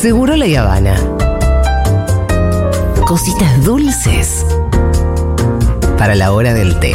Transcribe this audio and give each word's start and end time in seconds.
Seguro 0.00 0.36
la 0.36 0.44
Habana. 0.60 0.94
Cositas 3.06 3.64
dulces 3.64 4.44
para 5.96 6.14
la 6.14 6.32
hora 6.32 6.52
del 6.52 6.78
té. 6.78 6.94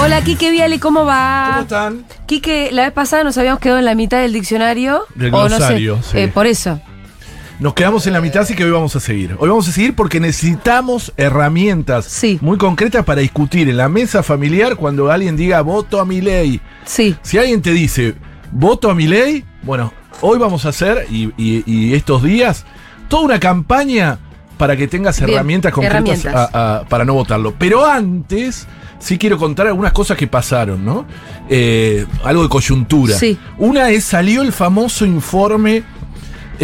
Hola, 0.00 0.22
Quique 0.22 0.52
Viale, 0.52 0.78
¿cómo 0.78 1.04
va? 1.04 1.46
¿Cómo 1.48 1.62
están? 1.62 2.04
Quique, 2.26 2.70
la 2.70 2.84
vez 2.84 2.92
pasada 2.92 3.24
nos 3.24 3.36
habíamos 3.36 3.58
quedado 3.58 3.80
en 3.80 3.84
la 3.84 3.96
mitad 3.96 4.20
del 4.20 4.32
diccionario. 4.32 5.02
Del 5.16 5.34
o 5.34 5.42
no 5.42 5.48
sé, 5.48 5.56
glosario, 5.56 6.02
sí. 6.02 6.18
eh, 6.20 6.28
por 6.28 6.46
eso. 6.46 6.80
Nos 7.62 7.74
quedamos 7.74 8.08
en 8.08 8.12
la 8.12 8.20
mitad, 8.20 8.42
así 8.42 8.56
que 8.56 8.64
hoy 8.64 8.72
vamos 8.72 8.96
a 8.96 8.98
seguir. 9.00 9.36
Hoy 9.38 9.48
vamos 9.48 9.68
a 9.68 9.72
seguir 9.72 9.94
porque 9.94 10.18
necesitamos 10.18 11.12
herramientas 11.16 12.06
Sí. 12.06 12.36
muy 12.40 12.58
concretas 12.58 13.04
para 13.04 13.20
discutir 13.20 13.68
en 13.68 13.76
la 13.76 13.88
mesa 13.88 14.24
familiar 14.24 14.74
cuando 14.74 15.12
alguien 15.12 15.36
diga 15.36 15.60
voto 15.62 16.00
a 16.00 16.04
mi 16.04 16.20
ley. 16.20 16.60
Sí. 16.84 17.14
Si 17.22 17.38
alguien 17.38 17.62
te 17.62 17.70
dice 17.70 18.16
voto 18.50 18.90
a 18.90 18.96
mi 18.96 19.06
ley, 19.06 19.44
bueno, 19.62 19.92
hoy 20.22 20.40
vamos 20.40 20.66
a 20.66 20.70
hacer, 20.70 21.06
y, 21.08 21.26
y- 21.36 21.62
y 21.64 21.94
estos 21.94 22.24
días, 22.24 22.64
toda 23.06 23.22
una 23.22 23.38
campaña 23.38 24.18
para 24.58 24.76
que 24.76 24.88
tengas 24.88 25.20
Bien, 25.20 25.30
herramientas 25.30 25.72
concretas 25.72 26.24
herramientas. 26.24 26.50
a- 26.52 26.78
a- 26.78 26.84
para 26.86 27.04
no 27.04 27.14
votarlo. 27.14 27.54
Pero 27.56 27.86
antes, 27.86 28.66
sí 28.98 29.18
quiero 29.18 29.38
contar 29.38 29.68
algunas 29.68 29.92
cosas 29.92 30.16
que 30.16 30.26
pasaron, 30.26 30.84
¿no? 30.84 31.06
Eh, 31.48 32.06
algo 32.24 32.42
de 32.42 32.48
coyuntura. 32.48 33.16
Sí. 33.16 33.38
Una 33.58 33.90
es, 33.90 34.02
salió 34.02 34.42
el 34.42 34.52
famoso 34.52 35.06
informe 35.06 35.84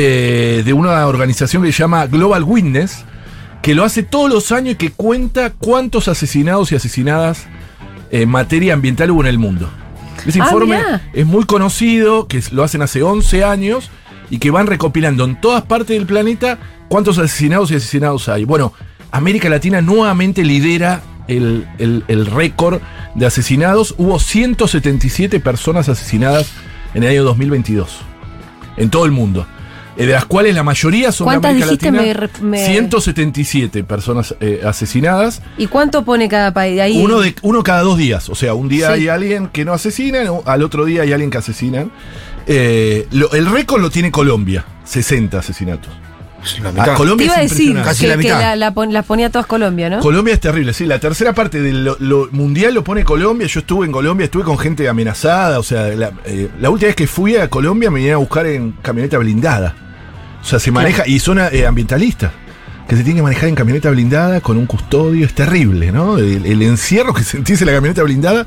eh, 0.00 0.62
de 0.64 0.72
una 0.72 1.04
organización 1.08 1.64
que 1.64 1.72
se 1.72 1.78
llama 1.80 2.06
Global 2.06 2.44
Witness, 2.44 3.04
que 3.62 3.74
lo 3.74 3.82
hace 3.82 4.04
todos 4.04 4.30
los 4.30 4.52
años 4.52 4.74
y 4.74 4.76
que 4.76 4.90
cuenta 4.92 5.50
cuántos 5.50 6.06
asesinados 6.06 6.70
y 6.70 6.76
asesinadas 6.76 7.46
en 8.12 8.28
materia 8.28 8.74
ambiental 8.74 9.10
hubo 9.10 9.22
en 9.22 9.26
el 9.26 9.38
mundo. 9.38 9.68
Ese 10.24 10.40
Ah, 10.40 10.44
informe 10.44 10.80
es 11.12 11.26
muy 11.26 11.44
conocido, 11.44 12.28
que 12.28 12.40
lo 12.52 12.62
hacen 12.62 12.80
hace 12.82 13.02
11 13.02 13.42
años 13.42 13.90
y 14.30 14.38
que 14.38 14.52
van 14.52 14.68
recopilando 14.68 15.24
en 15.24 15.40
todas 15.40 15.62
partes 15.64 15.96
del 15.98 16.06
planeta 16.06 16.58
cuántos 16.88 17.18
asesinados 17.18 17.72
y 17.72 17.74
asesinados 17.74 18.28
hay. 18.28 18.44
Bueno, 18.44 18.72
América 19.10 19.48
Latina 19.48 19.80
nuevamente 19.80 20.44
lidera 20.44 21.02
el, 21.26 21.66
el- 21.78 22.04
el 22.06 22.26
récord 22.26 22.80
de 23.16 23.26
asesinados. 23.26 23.96
Hubo 23.98 24.20
177 24.20 25.40
personas 25.40 25.88
asesinadas 25.88 26.50
en 26.94 27.02
el 27.02 27.10
año 27.10 27.24
2022. 27.24 27.98
En 28.76 28.90
todo 28.90 29.04
el 29.04 29.10
mundo. 29.10 29.44
Eh, 29.98 30.06
de 30.06 30.12
las 30.12 30.24
cuales 30.26 30.54
la 30.54 30.62
mayoría 30.62 31.10
son 31.12 31.26
de 31.26 31.28
¿Cuántas 31.32 31.50
América 31.50 31.66
dijiste? 31.66 31.90
Latina. 31.90 32.02
Me 32.02 32.14
re- 32.14 32.30
me- 32.42 32.66
177 32.66 33.82
personas 33.84 34.34
eh, 34.40 34.62
asesinadas. 34.64 35.42
¿Y 35.58 35.66
cuánto 35.66 36.04
pone 36.04 36.28
cada 36.28 36.52
país? 36.54 36.80
Ahí. 36.80 37.02
Uno, 37.02 37.20
de, 37.20 37.34
uno 37.42 37.62
cada 37.62 37.82
dos 37.82 37.98
días. 37.98 38.28
O 38.28 38.34
sea, 38.34 38.54
un 38.54 38.68
día 38.68 38.86
Sí. 38.88 38.92
hay 38.92 39.08
alguien 39.08 39.48
que 39.48 39.64
no 39.64 39.72
asesinan, 39.72 40.28
al 40.46 40.62
otro 40.62 40.84
día 40.84 41.02
hay 41.02 41.12
alguien 41.12 41.30
que 41.30 41.38
asesinan. 41.38 41.90
Eh, 42.46 43.06
lo- 43.10 43.32
el 43.32 43.46
récord 43.50 43.82
lo 43.82 43.90
tiene 43.90 44.10
Colombia, 44.10 44.64
60 44.84 45.38
asesinatos. 45.40 45.90
La 46.62 46.68
Ah, 46.68 46.72
mitad. 46.72 46.84
Te 46.84 46.94
Colombia 46.94 47.24
iba 47.26 47.36
a 47.36 47.40
decir. 47.40 47.74
Casi 47.82 48.02
que, 48.02 48.06
la 48.06 48.12
que 48.14 48.18
mitad. 48.18 48.40
la- 48.40 48.56
la 48.56 48.70
pon- 48.72 48.92
las 48.92 49.04
ponía 49.04 49.28
todas 49.28 49.46
Colombia, 49.46 49.90
¿no? 49.90 49.98
Colombia 49.98 50.32
es 50.34 50.40
terrible, 50.40 50.72
sí. 50.72 50.86
La 50.86 51.00
tercera 51.00 51.34
parte 51.34 51.60
del 51.60 51.84
lo- 51.84 51.96
lo 51.98 52.28
mundial 52.30 52.72
lo 52.74 52.84
pone 52.84 53.02
Colombia. 53.04 53.48
Yo 53.48 53.58
estuve 53.60 53.84
en 53.86 53.92
Colombia, 53.92 54.26
estuve 54.26 54.44
con 54.44 54.56
gente 54.56 54.88
amenazada. 54.88 55.58
O 55.58 55.64
sea, 55.64 55.88
la, 55.88 56.12
eh, 56.24 56.48
la 56.60 56.70
última 56.70 56.86
vez 56.86 56.96
que 56.96 57.08
fui 57.08 57.34
a 57.36 57.50
Colombia 57.50 57.90
me 57.90 57.96
vinieron 57.96 58.18
a 58.18 58.24
buscar 58.24 58.46
en 58.46 58.70
camioneta 58.80 59.18
blindada. 59.18 59.74
O 60.40 60.44
sea, 60.44 60.58
se 60.58 60.70
maneja, 60.70 61.06
y 61.06 61.18
son 61.18 61.38
eh, 61.38 61.66
ambientalistas, 61.66 62.32
que 62.88 62.96
se 62.96 63.02
tiene 63.04 63.18
que 63.18 63.22
manejar 63.22 63.48
en 63.48 63.54
camioneta 63.54 63.90
blindada 63.90 64.40
con 64.40 64.56
un 64.56 64.66
custodio. 64.66 65.26
Es 65.26 65.34
terrible, 65.34 65.92
¿no? 65.92 66.18
El, 66.18 66.46
el 66.46 66.62
encierro 66.62 67.12
que 67.14 67.22
sentís 67.24 67.60
en 67.60 67.66
la 67.66 67.72
camioneta 67.74 68.02
blindada. 68.02 68.46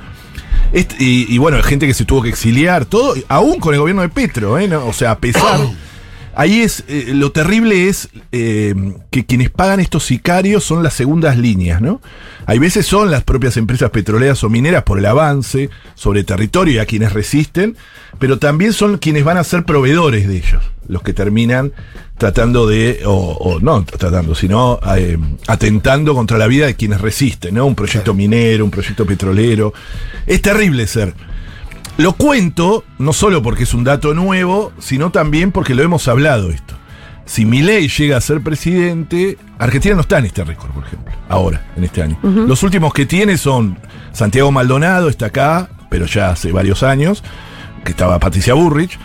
Es- 0.74 0.88
y, 1.00 1.34
y 1.34 1.38
bueno, 1.38 1.62
gente 1.62 1.86
que 1.88 1.94
se 1.94 2.06
tuvo 2.06 2.22
que 2.24 2.30
exiliar, 2.30 2.86
todo, 2.86 3.14
aún 3.28 3.60
con 3.60 3.74
el 3.74 3.80
gobierno 3.80 4.02
de 4.02 4.10
Petro, 4.10 4.58
¿eh? 4.58 4.68
¿no? 4.68 4.86
O 4.88 4.94
sea, 4.94 5.12
a 5.12 5.18
pesar. 5.20 5.60
Ahí 6.34 6.62
es, 6.62 6.86
eh, 6.88 7.12
lo 7.14 7.32
terrible 7.32 7.90
es 7.90 8.10
eh, 8.32 8.74
que 9.10 9.26
quienes 9.26 9.50
pagan 9.50 9.80
estos 9.80 10.06
sicarios 10.06 10.64
son 10.64 10.82
las 10.82 10.94
segundas 10.94 11.38
líneas, 11.38 11.82
¿no? 11.82 12.02
Hay 12.46 12.58
veces 12.58 12.86
son 12.86 13.12
las 13.12 13.24
propias 13.24 13.58
empresas 13.58 13.90
petroleras 13.90 14.44
o 14.44 14.50
mineras 14.50 14.84
por 14.84 14.98
el 14.98 15.06
avance 15.06 15.70
sobre 15.96 16.24
territorio 16.24 16.76
y 16.76 16.78
a 16.80 16.86
quienes 16.86 17.14
resisten, 17.14 17.76
pero 18.18 18.40
también 18.40 18.74
son 18.74 18.98
quienes 18.98 19.24
van 19.24 19.38
a 19.38 19.44
ser 19.44 19.66
proveedores 19.66 20.28
de 20.28 20.38
ellos, 20.38 20.64
los 20.88 21.02
que 21.02 21.14
terminan 21.14 21.74
tratando 22.18 22.68
de, 22.68 23.02
o, 23.06 23.14
o 23.14 23.60
no 23.60 23.84
tratando, 23.84 24.36
sino 24.36 24.80
eh, 24.96 25.18
atentando 25.48 26.14
contra 26.14 26.38
la 26.38 26.48
vida 26.48 26.68
de 26.68 26.76
quienes 26.76 27.02
resisten, 27.02 27.56
¿no? 27.56 27.66
Un 27.66 27.76
proyecto 27.76 28.14
minero, 28.14 28.64
un 28.64 28.72
proyecto 28.72 29.06
petrolero. 29.06 29.74
Es 30.28 30.42
terrible 30.42 30.88
ser. 30.88 31.14
Lo 31.98 32.14
cuento 32.14 32.84
no 32.98 33.14
solo 33.14 33.42
porque 33.42 33.64
es 33.64 33.74
un 33.74 33.84
dato 33.84 34.14
nuevo, 34.14 34.72
sino 34.80 35.12
también 35.12 35.52
porque 35.52 35.76
lo 35.76 35.84
hemos 35.84 36.08
hablado 36.08 36.50
esto. 36.50 36.76
Si 37.26 37.46
Milei 37.46 37.88
llega 37.88 38.18
a 38.18 38.22
ser 38.22 38.42
presidente, 38.42 39.38
Argentina 39.60 39.96
no 39.96 40.02
está 40.02 40.18
en 40.18 40.26
este 40.26 40.44
récord, 40.44 40.72
por 40.72 40.86
ejemplo, 40.86 41.14
ahora, 41.30 41.66
en 41.78 41.84
este 41.84 42.02
año. 42.02 42.18
Los 42.24 42.64
últimos 42.64 42.94
que 42.94 43.06
tiene 43.06 43.38
son 43.38 43.78
Santiago 44.12 44.52
Maldonado, 44.52 45.08
está 45.08 45.28
acá, 45.28 45.70
pero 45.90 46.06
ya 46.08 46.32
hace 46.32 46.52
varios 46.52 46.84
años, 46.84 47.24
que 47.86 47.92
estaba 47.92 48.20
Patricia 48.20 48.54
Burrich. 48.54 48.98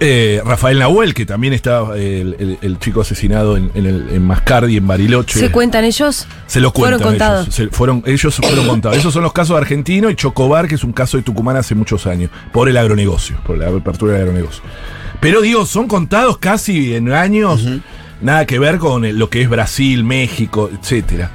Eh, 0.00 0.40
Rafael 0.44 0.78
Nahuel, 0.78 1.14
que 1.14 1.24
también 1.24 1.52
estaba 1.52 1.96
el, 1.96 2.36
el- 2.38 2.58
el 2.62 2.78
chico 2.78 3.00
asesinado 3.02 3.56
en, 3.56 3.70
en 3.74 3.86
el, 3.86 4.08
en 4.10 4.22
Mascardi, 4.26 4.76
en 4.76 4.86
Bariloche. 4.86 5.38
¿Se 5.38 5.50
cuentan 5.50 5.84
ellos? 5.84 6.26
Se 6.46 6.60
lo 6.60 6.72
cuentan 6.72 6.98
Fueron 6.98 7.12
contados. 7.12 7.42
ellos. 7.46 7.54
Se- 7.54 7.68
fueron, 7.68 8.02
ellos 8.06 8.34
fueron 8.36 8.66
contados. 8.66 8.96
Esos 8.98 9.12
son 9.14 9.22
los 9.22 9.32
casos 9.32 9.54
de 9.56 9.62
Argentino 9.62 10.10
y 10.10 10.16
Chocobar, 10.16 10.66
que 10.68 10.74
es 10.74 10.84
un 10.84 10.92
caso 10.92 11.16
de 11.16 11.22
Tucumán 11.22 11.56
hace 11.56 11.74
muchos 11.74 12.06
años, 12.06 12.30
por 12.52 12.68
el 12.68 12.76
agronegocio, 12.76 13.36
por 13.46 13.56
la 13.56 13.68
apertura 13.68 14.14
del 14.14 14.22
agronegocio. 14.22 14.62
Pero 15.20 15.40
digo, 15.40 15.64
son 15.64 15.86
contados 15.88 16.38
casi 16.38 16.94
en 16.94 17.12
años, 17.12 17.64
nada 18.20 18.46
que 18.46 18.58
ver 18.58 18.78
con 18.78 19.04
el- 19.04 19.16
lo 19.18 19.30
que 19.30 19.42
es 19.42 19.48
Brasil, 19.48 20.02
México, 20.04 20.70
etcétera. 20.76 21.30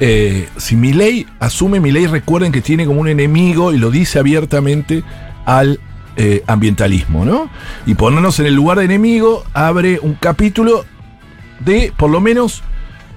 Eh, 0.00 0.48
si 0.56 0.74
Milei 0.76 1.26
asume 1.40 1.78
Milei, 1.80 2.06
recuerden 2.08 2.50
que 2.52 2.60
tiene 2.60 2.84
como 2.86 3.00
un 3.00 3.08
enemigo, 3.08 3.72
y 3.72 3.78
lo 3.78 3.90
dice 3.90 4.18
abiertamente, 4.18 5.02
al 5.46 5.80
eh, 6.16 6.42
ambientalismo, 6.46 7.24
¿no? 7.24 7.48
Y 7.86 7.94
ponernos 7.94 8.38
en 8.40 8.46
el 8.46 8.54
lugar 8.54 8.78
de 8.78 8.84
enemigo 8.84 9.44
abre 9.54 9.98
un 10.00 10.14
capítulo 10.14 10.84
de, 11.60 11.92
por 11.96 12.10
lo 12.10 12.20
menos, 12.20 12.62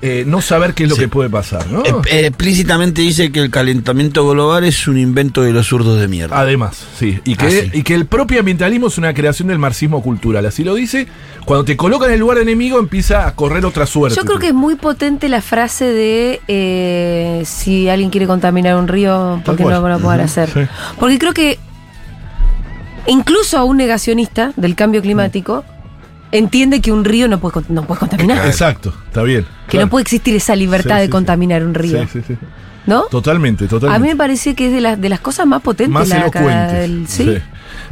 eh, 0.02 0.24
no 0.28 0.40
saber 0.42 0.74
qué 0.76 0.84
es 0.84 0.90
lo 0.90 0.96
Sí. 0.96 1.02
que 1.04 1.08
puede 1.08 1.30
pasar, 1.30 1.66
¿no? 1.68 1.82
Eh, 1.84 2.28
explícitamente 2.28 3.02
dice 3.02 3.32
que 3.32 3.40
el 3.40 3.50
calentamiento 3.50 4.28
global 4.30 4.64
es 4.66 4.88
un 4.88 5.00
invento 5.00 5.42
de 5.42 5.52
los 5.52 5.68
zurdos 5.68 6.00
de 6.00 6.08
mierda. 6.08 6.38
Además, 6.40 6.86
sí. 7.00 7.20
Y 7.24 7.36
que, 7.36 7.46
Ah, 7.46 7.50
sí. 7.50 7.72
y 7.74 7.82
que 7.82 7.96
el 7.96 8.06
propio 8.06 8.40
ambientalismo 8.40 8.88
es 8.88 8.98
una 9.00 9.14
creación 9.16 9.48
del 9.48 9.58
marxismo 9.58 10.04
cultural. 10.04 10.46
Así 10.46 10.64
lo 10.64 10.76
dice. 10.76 11.08
Cuando 11.46 11.64
te 11.66 11.76
coloca 11.76 12.06
en 12.06 12.12
el 12.14 12.20
lugar 12.20 12.38
de 12.38 12.44
enemigo, 12.44 12.78
empieza 12.78 13.26
a 13.26 13.34
correr 13.36 13.66
otra 13.66 13.86
suerte. 13.88 14.16
Yo 14.18 14.26
creo 14.26 14.38
que 14.38 14.48
es 14.48 14.54
muy 14.54 14.76
potente 14.76 15.28
la 15.28 15.42
frase 15.42 15.86
de 15.86 16.42
eh, 16.48 17.42
si 17.46 17.90
alguien 17.90 18.10
quiere 18.12 18.28
contaminar 18.28 18.76
un 18.76 18.88
río, 18.88 19.42
¿por 19.44 19.56
qué 19.56 19.64
no 19.64 19.88
lo 19.90 20.00
pueden 20.00 20.22
hacer? 20.22 20.50
sí. 20.52 20.60
Porque 21.00 21.18
creo 21.18 21.34
que 21.34 21.58
incluso 23.08 23.58
a 23.58 23.64
un 23.64 23.78
negacionista 23.78 24.52
del 24.56 24.76
cambio 24.76 25.02
climático 25.02 25.64
entiende 26.32 26.82
que 26.82 26.92
un 26.92 27.06
río 27.06 27.28
no 27.28 27.40
puede, 27.40 27.62
no 27.70 27.86
puede 27.86 28.00
contaminar. 28.00 28.46
Exacto, 28.46 28.94
está 29.08 29.24
bien. 29.24 29.44
Que 29.66 29.72
claro. 29.72 29.86
no 29.86 29.90
puede 29.92 30.02
existir 30.04 30.36
esa 30.36 30.56
libertad 30.56 30.96
Sí, 30.96 31.00
de 31.02 31.06
sí, 31.06 31.12
contaminar 31.12 31.64
un 31.64 31.74
río. 31.74 32.02
Sí, 32.04 32.08
sí, 32.14 32.22
sí. 32.28 32.38
¿No? 32.86 33.04
Totalmente, 33.10 33.66
A 33.66 33.68
totalmente. 33.68 34.02
mí 34.04 34.10
me 34.10 34.16
parece 34.16 34.54
que 34.54 34.68
es 34.68 34.74
de 34.74 34.80
las, 34.82 35.02
de 35.02 35.10
las 35.10 35.20
cosas 35.20 35.48
más 35.48 35.62
potentes 35.62 35.92
más 35.94 36.08
la 36.08 36.18
elocuentes. 36.18 36.72
del- 36.74 37.08
¿sí? 37.08 37.24
Sí. 37.24 37.38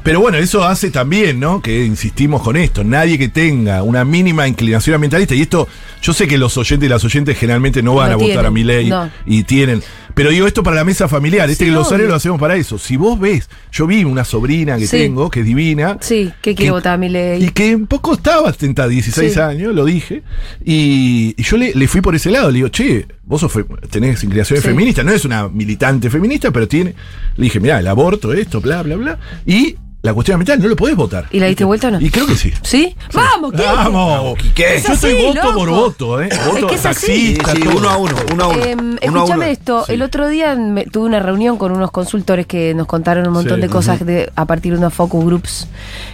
Pero 0.04 0.20
bueno, 0.20 0.38
eso 0.38 0.64
hace 0.66 0.92
también, 0.92 1.40
¿no? 1.40 1.62
Que 1.62 1.84
insistimos 1.86 2.42
con 2.44 2.58
esto. 2.58 2.84
Nadie 2.84 3.18
que 3.18 3.28
tenga 3.30 3.82
una 3.84 4.06
mínima 4.06 4.48
inclinación 4.48 4.94
ambientalista, 4.96 5.34
y 5.34 5.42
esto, 5.42 5.68
yo 6.02 6.14
sé 6.14 6.28
que 6.28 6.38
los 6.38 6.58
oyentes 6.58 6.86
y 6.86 6.90
las 6.90 7.04
oyentes 7.04 7.38
generalmente 7.38 7.82
no 7.82 7.96
van 7.96 8.10
No 8.10 8.14
a 8.14 8.18
votar 8.18 8.46
a 8.46 8.52
mi 8.52 8.64
ley 8.64 8.90
no. 8.90 9.10
y 9.26 9.44
tienen. 9.44 9.82
Pero 10.16 10.30
digo 10.30 10.46
esto 10.48 10.62
para 10.64 10.76
la 10.76 10.84
mesa 10.84 11.08
familiar. 11.08 11.50
Este 11.50 11.66
Sí, 11.66 11.72
glosario 11.72 12.04
obvio. 12.06 12.10
lo 12.10 12.16
hacemos 12.16 12.40
para 12.40 12.56
eso. 12.56 12.78
Si 12.78 12.98
vos 12.98 13.20
ves, 13.20 13.50
yo 13.72 13.88
vi 13.88 14.04
una 14.04 14.24
sobrina 14.24 14.78
que 14.78 14.86
Sí. 14.88 14.98
tengo, 14.98 15.30
que 15.30 15.40
es 15.42 15.46
divina. 15.46 15.98
Sí, 16.02 16.32
que 16.42 16.54
quiere 16.56 16.72
votar 16.72 16.94
a 16.94 16.98
mi 16.98 17.10
ley. 17.10 17.44
Y 17.44 17.50
que 17.50 17.76
un 17.76 17.88
poco 17.88 18.14
estaba 18.14 18.52
tentada, 18.54 18.88
16 18.90 19.34
Sí. 19.34 19.40
años, 19.40 19.74
lo 19.74 19.86
dije. 19.86 20.24
Y, 20.64 21.34
y 21.38 21.44
yo 21.44 21.58
le, 21.58 21.74
le 21.74 21.88
fui 21.88 22.02
por 22.02 22.16
ese 22.16 22.30
lado. 22.32 22.50
Le 22.52 22.56
digo, 22.58 22.70
che, 22.70 23.08
vos 23.26 23.42
sos 23.42 23.52
tenés 23.90 24.24
inclinaciones 24.24 24.64
feministas. 24.64 25.04
No 25.06 25.12
es 25.12 25.26
una 25.26 25.48
militante 25.50 26.10
feminista, 26.10 26.52
pero 26.52 26.68
tiene. 26.68 26.94
Le 27.36 27.44
dije, 27.46 27.60
mirá, 27.60 27.80
el 27.80 27.88
aborto, 27.88 28.34
esto, 28.34 28.62
bla, 28.62 28.84
bla, 28.84 28.96
bla. 28.96 29.20
Y 29.46 29.76
la 30.04 30.14
cuestión 30.14 30.36
ambiental 30.36 30.62
no 30.62 30.68
lo 30.70 30.76
podés 30.76 30.96
votar. 30.96 31.26
¿Y 31.32 31.40
la 31.40 31.48
diste 31.48 31.64
vuelta 31.64 31.88
o 31.88 31.92
no? 31.92 32.00
Y 32.02 32.10
creo 32.12 32.28
que 32.28 32.36
sí. 32.36 32.52
¿Sí? 32.62 32.96
¡Vamos, 33.14 33.52
Quique! 33.54 33.64
Vamos, 33.66 34.38
Quique. 34.38 34.76
Es 34.76 34.86
Yo 34.86 34.94
estoy 34.94 35.14
voto 35.24 35.34
loco. 35.44 35.54
por 35.58 35.70
voto, 35.70 36.22
¿eh? 36.22 36.30
Voto 36.46 36.68
que 36.68 36.76
es 36.76 36.86
así. 36.86 37.06
Sí, 37.06 37.34
taxista, 37.38 37.70
sí, 37.72 37.78
uno 37.78 37.90
a 37.90 37.98
uno, 37.98 38.16
uno 38.34 38.44
a 38.44 38.48
uno. 38.50 38.60
Uno 38.74 38.96
a 39.02 39.06
escúchame 39.06 39.34
uno. 39.34 39.44
esto, 39.46 39.86
Sí. 39.86 39.94
el 39.94 40.02
otro 40.02 40.28
día 40.28 40.56
me- 40.56 40.84
tuve 40.86 41.06
una 41.06 41.20
reunión 41.20 41.58
con 41.58 41.72
unos 41.72 41.90
consultores 41.92 42.46
que 42.46 42.74
nos 42.74 42.86
contaron 42.86 43.26
un 43.28 43.34
montón 43.34 43.56
Sí, 43.56 43.62
de 43.62 43.70
cosas 43.70 44.06
de, 44.06 44.30
a 44.36 44.46
partir 44.46 44.74
de 44.74 44.80
unos 44.80 44.94
focus 44.94 45.24
groups 45.26 45.68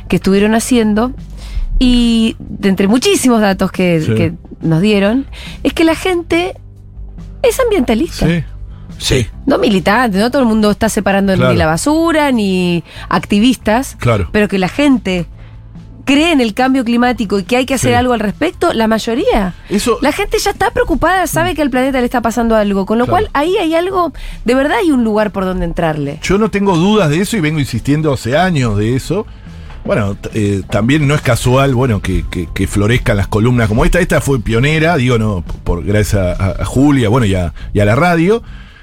que 0.07 0.17
estuvieron 0.17 0.53
haciendo 0.53 1.11
y 1.79 2.35
de 2.39 2.69
entre 2.69 2.87
muchísimos 2.87 3.41
datos 3.41 3.71
que, 3.71 4.01
Sí. 4.05 4.13
que 4.13 4.33
nos 4.61 4.81
dieron, 4.81 5.25
es 5.63 5.73
que 5.73 5.83
la 5.83 5.95
gente 5.95 6.55
es 7.41 7.59
ambientalista. 7.59 8.27
Sí. 8.27 8.43
Sí. 8.99 9.25
No 9.47 9.57
militante, 9.57 10.19
no 10.19 10.29
todo 10.29 10.43
el 10.43 10.47
mundo 10.47 10.69
está 10.69 10.87
separando 10.89 11.33
Claro. 11.33 11.51
ni 11.51 11.57
la 11.57 11.65
basura, 11.65 12.31
ni 12.31 12.83
activistas, 13.09 13.95
Claro. 13.99 14.29
pero 14.31 14.47
que 14.47 14.59
la 14.59 14.69
gente 14.69 15.25
cree 16.05 16.31
en 16.31 16.41
el 16.41 16.53
cambio 16.55 16.83
climático 16.83 17.37
y 17.37 17.43
que 17.43 17.55
hay 17.57 17.65
que 17.65 17.75
hacer 17.75 17.91
Sí. 17.91 17.95
algo 17.95 18.13
al 18.13 18.19
respecto, 18.19 18.73
la 18.73 18.87
mayoría. 18.87 19.53
Eso. 19.69 19.99
La 20.01 20.11
gente 20.11 20.37
ya 20.39 20.49
está 20.51 20.71
preocupada, 20.71 21.27
sabe 21.27 21.53
que 21.53 21.61
al 21.61 21.69
planeta 21.69 21.99
le 21.99 22.05
está 22.05 22.21
pasando 22.21 22.55
algo, 22.55 22.85
con 22.87 22.97
lo 22.97 23.05
Claro. 23.05 23.27
cual 23.27 23.29
ahí 23.33 23.55
hay 23.57 23.75
algo, 23.75 24.11
de 24.43 24.55
verdad 24.55 24.79
hay 24.79 24.91
un 24.91 25.03
lugar 25.03 25.31
por 25.31 25.45
donde 25.45 25.65
entrarle. 25.65 26.19
Yo 26.23 26.37
no 26.39 26.49
tengo 26.49 26.75
dudas 26.77 27.09
de 27.11 27.21
eso 27.21 27.37
y 27.37 27.41
vengo 27.41 27.59
insistiendo 27.59 28.11
hace 28.11 28.35
años 28.37 28.75
de 28.77 28.95
eso. 28.95 29.27
Bueno, 29.85 30.17
eh, 30.33 30.63
también 30.69 31.07
no 31.07 31.13
es 31.15 31.21
casual, 31.21 31.73
bueno, 31.75 32.01
que, 32.01 32.25
que- 32.29 32.47
que 32.53 32.67
florezcan 32.67 33.15
las 33.15 33.27
columnas 33.27 33.67
como 33.69 33.85
esta. 33.85 33.99
Esta 33.99 34.19
fue 34.19 34.39
pionera, 34.41 34.97
digo, 34.97 35.17
no, 35.19 35.43
por 35.63 35.83
gracias 35.85 36.39
a, 36.39 36.61
a 36.61 36.65
Julia, 36.65 37.09
bueno, 37.09 37.25
y 37.27 37.35
a, 37.35 37.53
y 37.71 37.79
a 37.79 37.85
la 37.85 37.95
radio. 37.95 38.41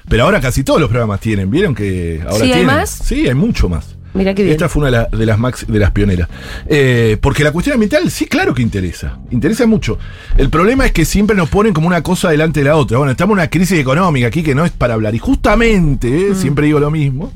Pero 0.09 0.23
ahora 0.23 0.39
casi 0.39 0.63
todos 0.63 0.79
los 0.79 0.89
programas 0.89 1.19
tienen, 1.19 1.49
¿vieron 1.51 1.75
que 1.75 2.21
ahora 2.23 2.35
Sí, 2.37 2.41
¿hay 2.43 2.47
tienen? 2.49 2.65
más? 2.67 2.89
Sí, 2.89 3.27
hay 3.27 3.33
mucho 3.35 3.67
más. 3.69 3.95
Mira 4.13 4.33
qué 4.33 4.43
bien. 4.43 4.53
Esta 4.53 4.67
fue 4.69 4.81
una 4.81 4.89
de, 4.89 4.97
la- 5.11 5.17
de 5.17 5.25
las 5.25 5.37
max- 5.37 5.65
de 5.67 5.77
las 5.79 5.91
pioneras. 5.91 6.27
Eh, 6.67 7.17
porque 7.21 7.43
la 7.43 7.51
cuestión 7.51 7.73
ambiental, 7.75 8.09
sí, 8.09 8.25
claro 8.25 8.53
que 8.53 8.61
interesa. 8.63 9.19
Interesa 9.31 9.67
mucho. 9.67 9.99
El 10.37 10.49
problema 10.49 10.85
es 10.85 10.91
que 10.91 11.05
siempre 11.05 11.35
nos 11.35 11.49
ponen 11.49 11.73
como 11.73 11.87
una 11.87 12.01
cosa 12.01 12.29
delante 12.29 12.61
de 12.61 12.65
la 12.67 12.77
otra. 12.77 12.97
Bueno, 12.97 13.11
estamos 13.11 13.33
en 13.35 13.39
una 13.41 13.49
crisis 13.49 13.77
económica 13.77 14.27
aquí 14.27 14.41
que 14.43 14.55
no 14.55 14.65
es 14.65 14.71
para 14.71 14.95
hablar. 14.95 15.13
Y 15.13 15.19
justamente, 15.19 16.29
eh, 16.31 16.35
siempre 16.35 16.65
digo 16.65 16.79
lo 16.79 16.89
mismo, 16.89 17.31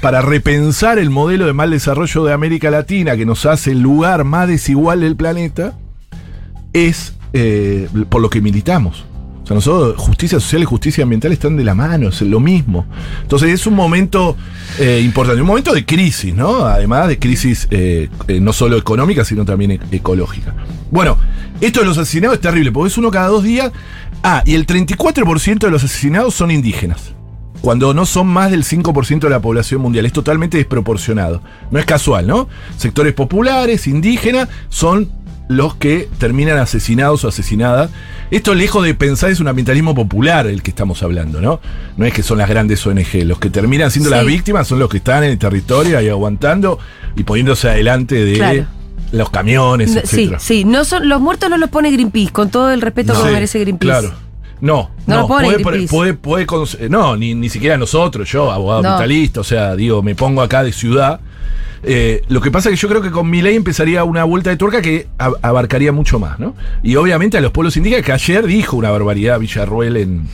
para 0.00 0.20
repensar 0.20 0.98
el 0.98 1.10
modelo 1.10 1.46
de 1.46 1.54
mal 1.54 1.70
desarrollo 1.70 2.24
de 2.24 2.32
América 2.32 2.70
Latina 2.70 3.16
que 3.16 3.24
nos 3.26 3.46
hace 3.46 3.72
el 3.72 3.80
lugar 3.80 4.22
más 4.24 4.46
desigual 4.48 5.00
del 5.00 5.16
planeta, 5.16 5.72
es 6.72 7.14
eh, 7.32 7.88
por 8.10 8.20
lo 8.20 8.30
que 8.30 8.40
militamos. 8.40 9.06
O 9.42 9.46
sea, 9.46 9.54
nosotros, 9.56 9.96
justicia 9.98 10.38
social 10.38 10.62
y 10.62 10.64
justicia 10.64 11.02
ambiental 11.02 11.32
están 11.32 11.56
de 11.56 11.64
la 11.64 11.74
mano, 11.74 12.08
es 12.08 12.22
lo 12.22 12.38
mismo. 12.38 12.86
Entonces 13.22 13.50
es 13.50 13.66
un 13.66 13.74
momento 13.74 14.36
eh, 14.78 15.00
importante, 15.04 15.40
un 15.40 15.48
momento 15.48 15.72
de 15.72 15.84
crisis, 15.84 16.32
¿no? 16.34 16.64
Además 16.64 17.08
de 17.08 17.18
crisis 17.18 17.66
eh, 17.70 18.08
eh, 18.28 18.40
no 18.40 18.52
solo 18.52 18.76
económica, 18.76 19.24
sino 19.24 19.44
también 19.44 19.72
e- 19.72 19.80
ecológica. 19.90 20.54
Bueno, 20.90 21.18
esto 21.60 21.80
de 21.80 21.86
los 21.86 21.98
asesinados 21.98 22.36
es 22.36 22.40
terrible, 22.40 22.70
porque 22.70 22.88
es 22.88 22.98
uno 22.98 23.10
cada 23.10 23.28
dos 23.28 23.42
días. 23.42 23.72
Ah, 24.22 24.42
y 24.46 24.54
el 24.54 24.66
34% 24.66 25.58
de 25.58 25.70
los 25.70 25.82
asesinados 25.82 26.34
son 26.34 26.52
indígenas. 26.52 27.12
Cuando 27.60 27.94
no 27.94 28.06
son 28.06 28.26
más 28.28 28.50
del 28.50 28.64
5% 28.64 29.20
de 29.20 29.30
la 29.30 29.40
población 29.40 29.80
mundial. 29.80 30.04
Es 30.04 30.12
totalmente 30.12 30.56
desproporcionado. 30.56 31.42
No 31.70 31.78
es 31.78 31.86
casual, 31.86 32.26
¿no? 32.26 32.48
Sectores 32.76 33.12
populares, 33.14 33.86
indígenas, 33.86 34.48
son 34.68 35.10
los 35.56 35.74
que 35.76 36.08
terminan 36.18 36.58
asesinados 36.58 37.24
o 37.24 37.28
asesinadas. 37.28 37.90
Esto 38.30 38.54
lejos 38.54 38.84
de 38.84 38.94
pensar 38.94 39.30
es 39.30 39.40
un 39.40 39.48
ambientalismo 39.48 39.94
popular 39.94 40.46
el 40.46 40.62
que 40.62 40.70
estamos 40.70 41.02
hablando, 41.02 41.40
¿no? 41.40 41.60
No 41.96 42.06
es 42.06 42.12
que 42.14 42.22
son 42.22 42.38
las 42.38 42.48
grandes 42.48 42.86
ONG. 42.86 43.24
Los 43.24 43.38
que 43.38 43.50
terminan 43.50 43.90
siendo 43.90 44.10
Sí. 44.10 44.16
las 44.16 44.24
víctimas 44.26 44.66
son 44.68 44.78
los 44.78 44.88
que 44.88 44.96
están 44.98 45.24
en 45.24 45.30
el 45.30 45.38
territorio 45.38 45.98
ahí 45.98 46.08
aguantando 46.08 46.78
y 47.16 47.24
poniéndose 47.24 47.68
adelante 47.68 48.14
de 48.24 48.32
Claro. 48.34 48.66
los 49.12 49.30
camiones, 49.30 49.88
No, 49.90 49.94
sí, 49.96 50.00
etcétera. 50.04 50.38
sí, 50.38 50.64
no 50.64 50.84
son, 50.84 51.08
los 51.08 51.20
muertos 51.20 51.50
no 51.50 51.58
los 51.58 51.68
pone 51.70 51.90
Greenpeace, 51.90 52.32
con 52.32 52.50
todo 52.50 52.70
el 52.70 52.80
respeto 52.80 53.12
que 53.12 53.28
Sí, 53.28 53.34
merece 53.34 53.58
Greenpeace. 53.60 54.00
Claro. 54.00 54.14
No, 54.62 54.90
No 55.08 55.16
lo 55.22 55.26
pone 55.28 55.46
puede, 55.48 55.58
Greenpeace. 55.64 55.88
puede- 55.94 56.46
puede 56.46 56.88
no, 56.88 57.16
ni, 57.16 57.34
ni 57.34 57.48
siquiera 57.50 57.76
nosotros, 57.76 58.30
yo, 58.30 58.50
abogado 58.52 58.82
No. 58.82 58.88
ambientalista, 58.90 59.40
o 59.40 59.44
sea, 59.44 59.74
digo, 59.74 60.02
me 60.02 60.14
pongo 60.14 60.40
acá 60.40 60.62
de 60.62 60.72
ciudad. 60.72 61.20
Eh, 61.84 62.22
lo 62.28 62.40
que 62.40 62.50
pasa 62.50 62.68
es 62.68 62.76
que 62.76 62.80
yo 62.82 62.88
creo 62.88 63.02
que 63.02 63.10
con 63.10 63.28
mi 63.28 63.42
ley 63.42 63.56
empezaría 63.56 64.04
una 64.04 64.24
vuelta 64.24 64.50
de 64.50 64.56
tuerca 64.56 64.80
que 64.82 65.08
ab- 65.18 65.36
abarcaría 65.42 65.90
mucho 65.92 66.18
más, 66.20 66.38
¿no? 66.38 66.54
Y 66.82 66.94
obviamente 66.96 67.38
a 67.38 67.40
los 67.40 67.50
pueblos 67.50 67.76
indígenas, 67.76 68.04
que 68.06 68.12
ayer 68.12 68.46
dijo 68.46 68.76
una 68.76 68.90
barbaridad 68.90 69.40
Villarruel 69.40 69.96
en, 69.96 70.28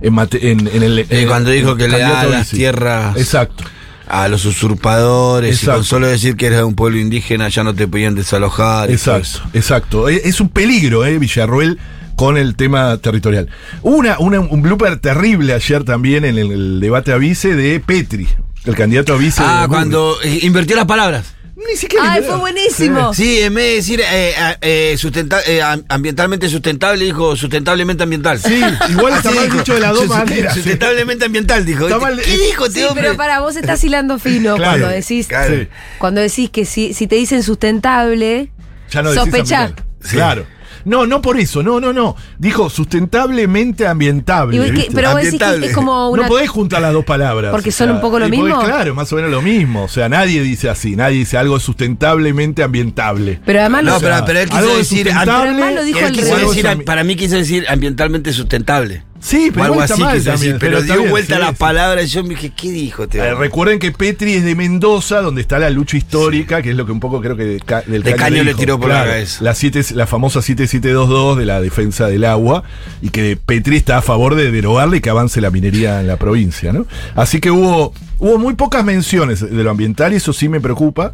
en, 0.00 0.14
mate- 0.14 0.50
en- 0.50 0.66
en 0.68 0.82
el. 0.82 0.98
Eh, 1.10 1.24
cuando 1.28 1.50
dijo 1.50 1.76
que 1.76 1.88
le 1.88 1.98
da 1.98 2.24
las 2.24 2.48
tierras 2.50 3.16
Exacto. 3.18 3.64
a 4.08 4.28
los 4.28 4.44
usurpadores 4.46 5.62
y 5.62 5.66
con 5.66 5.84
solo 5.84 6.06
decir 6.08 6.36
que 6.36 6.46
eres 6.46 6.58
de 6.58 6.64
un 6.64 6.74
pueblo 6.74 6.98
indígena 6.98 7.48
ya 7.48 7.62
no 7.64 7.74
te 7.74 7.86
podían 7.86 8.14
desalojar. 8.14 8.90
Exacto, 8.90 9.40
exacto. 9.52 10.08
E- 10.08 10.22
Es 10.24 10.40
un 10.40 10.48
peligro, 10.48 11.04
¿eh? 11.04 11.18
Villarruel 11.18 11.78
con 12.16 12.36
el 12.36 12.56
tema 12.56 12.96
territorial. 12.98 13.48
Hubo 13.82 13.96
Una, 13.96 14.18
una- 14.18 14.40
un 14.40 14.62
blooper 14.62 14.98
terrible 14.98 15.52
ayer 15.54 15.84
también 15.84 16.24
en 16.24 16.38
el, 16.38 16.50
el 16.52 16.80
debate 16.80 17.12
a 17.12 17.16
vice 17.18 17.54
de 17.56 17.78
Petri, 17.80 18.26
el 18.64 18.74
candidato 18.74 19.14
a 19.14 19.16
vice. 19.16 19.42
Ah, 19.44 19.62
de 19.62 19.68
cuando 19.68 20.16
eh, 20.22 20.38
invirtió 20.42 20.76
las 20.76 20.86
palabras. 20.86 21.34
Ni 21.54 21.76
siquiera. 21.76 22.12
Ay, 22.14 22.22
fue 22.22 22.36
buenísimo. 22.38 23.14
Sí, 23.14 23.38
en 23.40 23.54
vez 23.54 23.64
de 23.64 23.74
decir 23.76 24.00
eh, 24.00 24.34
eh, 24.62 24.96
sustenta- 24.98 25.42
eh, 25.46 25.62
ambientalmente 25.88 26.48
sustentable, 26.48 27.04
dijo 27.04 27.36
sustentablemente 27.36 28.02
ambiental. 28.02 28.40
Sí, 28.40 28.60
igual 28.88 29.12
está 29.14 29.30
mal 29.30 29.48
dicho 29.50 29.74
de 29.74 29.80
las 29.80 29.92
dos 29.94 30.06
maneras. 30.08 30.54
Sustentablemente 30.54 31.24
ambiental, 31.26 31.64
dijo. 31.64 31.86
Está 31.86 32.00
mal- 32.00 32.20
¿Qué 32.20 32.36
dijo 32.36 32.66
este 32.66 32.80
Sí, 32.80 32.84
hombre? 32.86 33.04
pero 33.04 33.16
para 33.16 33.40
vos 33.40 33.54
estás 33.54 33.84
hilando 33.84 34.18
fino 34.18 34.56
Claro, 34.56 34.80
cuando 34.80 34.88
decís 34.88 35.28
claro. 35.28 35.66
Cuando 35.98 36.20
decís 36.20 36.50
que 36.50 36.64
si, 36.64 36.94
si 36.94 37.06
te 37.06 37.14
dicen 37.16 37.42
sustentable, 37.44 38.50
Ya 38.90 39.02
no 39.02 39.12
sospechá. 39.14 39.72
Claro. 40.10 40.46
No, 40.84 41.06
no 41.06 41.22
por 41.22 41.38
eso, 41.38 41.62
no, 41.62 41.80
no, 41.80 41.92
no. 41.92 42.16
Dijo 42.38 42.68
sustentablemente 42.70 43.86
ambientable. 43.86 44.58
Pero 44.58 44.72
vos 44.72 44.74
decís 44.76 44.90
que 44.98 45.06
Ambientable. 45.44 45.66
es 45.66 45.74
como 45.74 46.10
una 46.10 46.22
No 46.22 46.28
podés 46.28 46.48
juntar 46.48 46.80
las 46.82 46.92
dos 46.92 47.04
palabras. 47.04 47.50
Porque 47.50 47.68
o 47.70 47.72
son 47.72 47.86
sea, 47.88 47.94
un 47.94 48.00
poco 48.00 48.18
lo 48.18 48.28
mismo. 48.28 48.60
claro, 48.64 48.94
más 48.94 49.12
o 49.12 49.16
menos 49.16 49.30
lo 49.30 49.42
mismo. 49.42 49.84
O 49.84 49.88
sea, 49.88 50.08
nadie 50.08 50.42
dice 50.42 50.68
así. 50.68 50.96
Nadie 50.96 51.18
dice 51.18 51.36
algo 51.38 51.58
sustentablemente 51.60 52.62
ambientablemente. 52.62 53.42
Pero 53.44 53.60
además 53.60 53.84
No, 53.84 53.92
lo- 53.94 54.00
pero, 54.00 54.16
pero 54.26 54.40
él 54.40 54.48
quiso 54.48 54.76
decir. 54.76 55.06
Pero 55.18 55.32
además 55.32 55.74
lo 55.74 55.84
dijo 55.84 55.98
él 56.00 56.12
quiso 56.12 56.36
decir, 56.36 56.84
para 56.84 57.04
mí 57.04 57.16
quiso 57.16 57.36
decir 57.36 57.64
ambientalmente 57.68 58.32
sustentable. 58.32 59.02
Sí, 59.22 59.50
pero 59.52 59.66
algo 59.66 59.80
así 59.80 60.00
mal 60.00 60.22
también, 60.24 60.56
pero, 60.58 60.82
dio 60.82 60.96
bien, 60.98 61.10
vuelta 61.10 61.34
sí, 61.36 61.40
las 61.40 61.50
sí. 61.50 61.56
palabras 61.56 62.04
y 62.06 62.08
yo 62.08 62.22
me 62.24 62.30
dije, 62.30 62.50
¿qué 62.56 62.70
dijo 62.72 63.04
este 63.04 63.18
Eh, 63.18 63.34
recuerden 63.34 63.78
que 63.78 63.92
Petri 63.92 64.34
es 64.34 64.44
de 64.44 64.56
Mendoza, 64.56 65.20
donde 65.20 65.40
está 65.42 65.60
la 65.60 65.70
lucha 65.70 65.96
histórica, 65.96 66.60
que 66.60 66.70
es 66.70 66.76
lo 66.76 66.84
que 66.86 66.92
un 66.92 66.98
poco 66.98 67.20
creo 67.20 67.36
que 67.36 67.44
del 67.86 68.02
De 68.02 68.14
Caño 68.16 68.38
le 68.42 68.50
dijo. 68.50 68.58
tiró 68.58 68.80
por 68.80 68.88
la 68.88 69.04
cabeza. 69.04 69.44
La, 69.44 69.54
siete- 69.54 69.84
la 69.94 70.06
famosa 70.08 70.42
7722 70.42 71.38
de 71.38 71.44
la 71.46 71.60
defensa 71.60 72.08
del 72.08 72.24
agua, 72.24 72.64
y 73.00 73.10
que 73.10 73.36
Petri 73.36 73.76
está 73.76 73.98
a 73.98 74.02
favor 74.02 74.34
de 74.34 74.50
derogarla 74.50 74.96
y 74.96 75.00
que 75.00 75.10
avance 75.10 75.40
la 75.40 75.50
minería 75.50 76.00
en 76.00 76.08
la 76.08 76.16
provincia, 76.16 76.72
¿no? 76.72 76.86
Así 77.14 77.38
que 77.40 77.50
hubo, 77.52 77.94
hubo 78.22 78.38
muy 78.38 78.54
pocas 78.54 78.84
menciones 78.84 79.40
de 79.40 79.62
lo 79.64 79.70
ambiental 79.70 80.12
y 80.12 80.16
eso 80.16 80.32
sí 80.32 80.48
me 80.48 80.60
preocupa. 80.60 81.12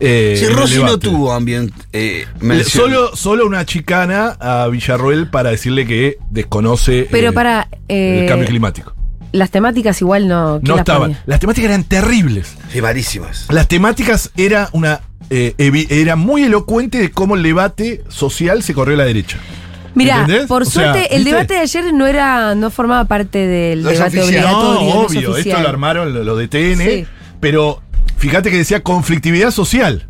eh, 0.00 0.42
el 0.42 0.54
Rossi 0.56 0.82
no 0.82 0.98
tuvo 0.98 1.32
ambiente. 1.32 1.74
Eh. 1.92 2.26
Solo, 2.66 3.14
solo 3.14 3.46
una 3.46 3.64
chicana 3.64 4.36
a 4.40 4.66
Villarroel 4.68 5.28
para 5.30 5.50
decirle 5.50 5.86
que 5.86 6.18
desconoce 6.30 7.06
Pero 7.10 7.30
eh, 7.30 7.32
para 7.32 7.68
eh, 7.88 8.20
el 8.22 8.28
cambio 8.28 8.48
climático. 8.48 8.94
las 9.32 9.50
temáticas 9.50 10.00
igual 10.00 10.26
no. 10.28 10.54
¿quién 10.60 10.68
No 10.68 10.74
las 10.76 10.80
estaban. 10.80 11.02
ponía? 11.10 11.22
Las 11.26 11.40
temáticas 11.40 11.68
eran 11.70 11.84
terribles. 11.84 12.54
Sí, 12.72 12.80
varísimas. 12.80 13.46
Las 13.50 13.68
temáticas 13.68 14.30
era 14.36 14.68
una 14.72 15.02
eh, 15.30 15.54
era 15.90 16.16
muy 16.16 16.44
elocuente 16.44 16.98
de 16.98 17.10
cómo 17.10 17.34
el 17.34 17.42
debate 17.42 18.02
social 18.08 18.62
se 18.62 18.72
corrió 18.74 18.94
a 18.94 18.98
la 18.98 19.04
derecha. 19.04 19.38
Mirá, 19.96 20.26
por 20.46 20.62
O 20.62 20.64
sea, 20.64 20.92
suerte 20.92 21.14
el 21.16 21.24
¿viste? 21.24 21.30
debate 21.36 21.54
de 21.54 21.60
ayer 21.60 21.92
no 21.92 22.06
era 22.06 22.54
no 22.54 22.70
formaba 22.70 23.04
parte 23.06 23.38
del 23.46 23.82
No 23.82 23.88
debate 23.90 24.20
oficial. 24.20 24.44
obligatorio, 24.44 24.80
no, 24.80 24.94
no 24.94 25.00
es 25.06 25.10
obvio, 25.10 25.36
esto 25.36 25.60
lo 25.60 25.68
armaron 25.68 26.14
lo, 26.14 26.22
lo 26.22 26.36
de 26.36 26.48
TN, 26.48 26.78
Sí. 26.84 27.06
pero 27.40 27.82
fíjate 28.18 28.50
que 28.50 28.58
decía 28.58 28.82
conflictividad 28.82 29.50
social. 29.50 30.06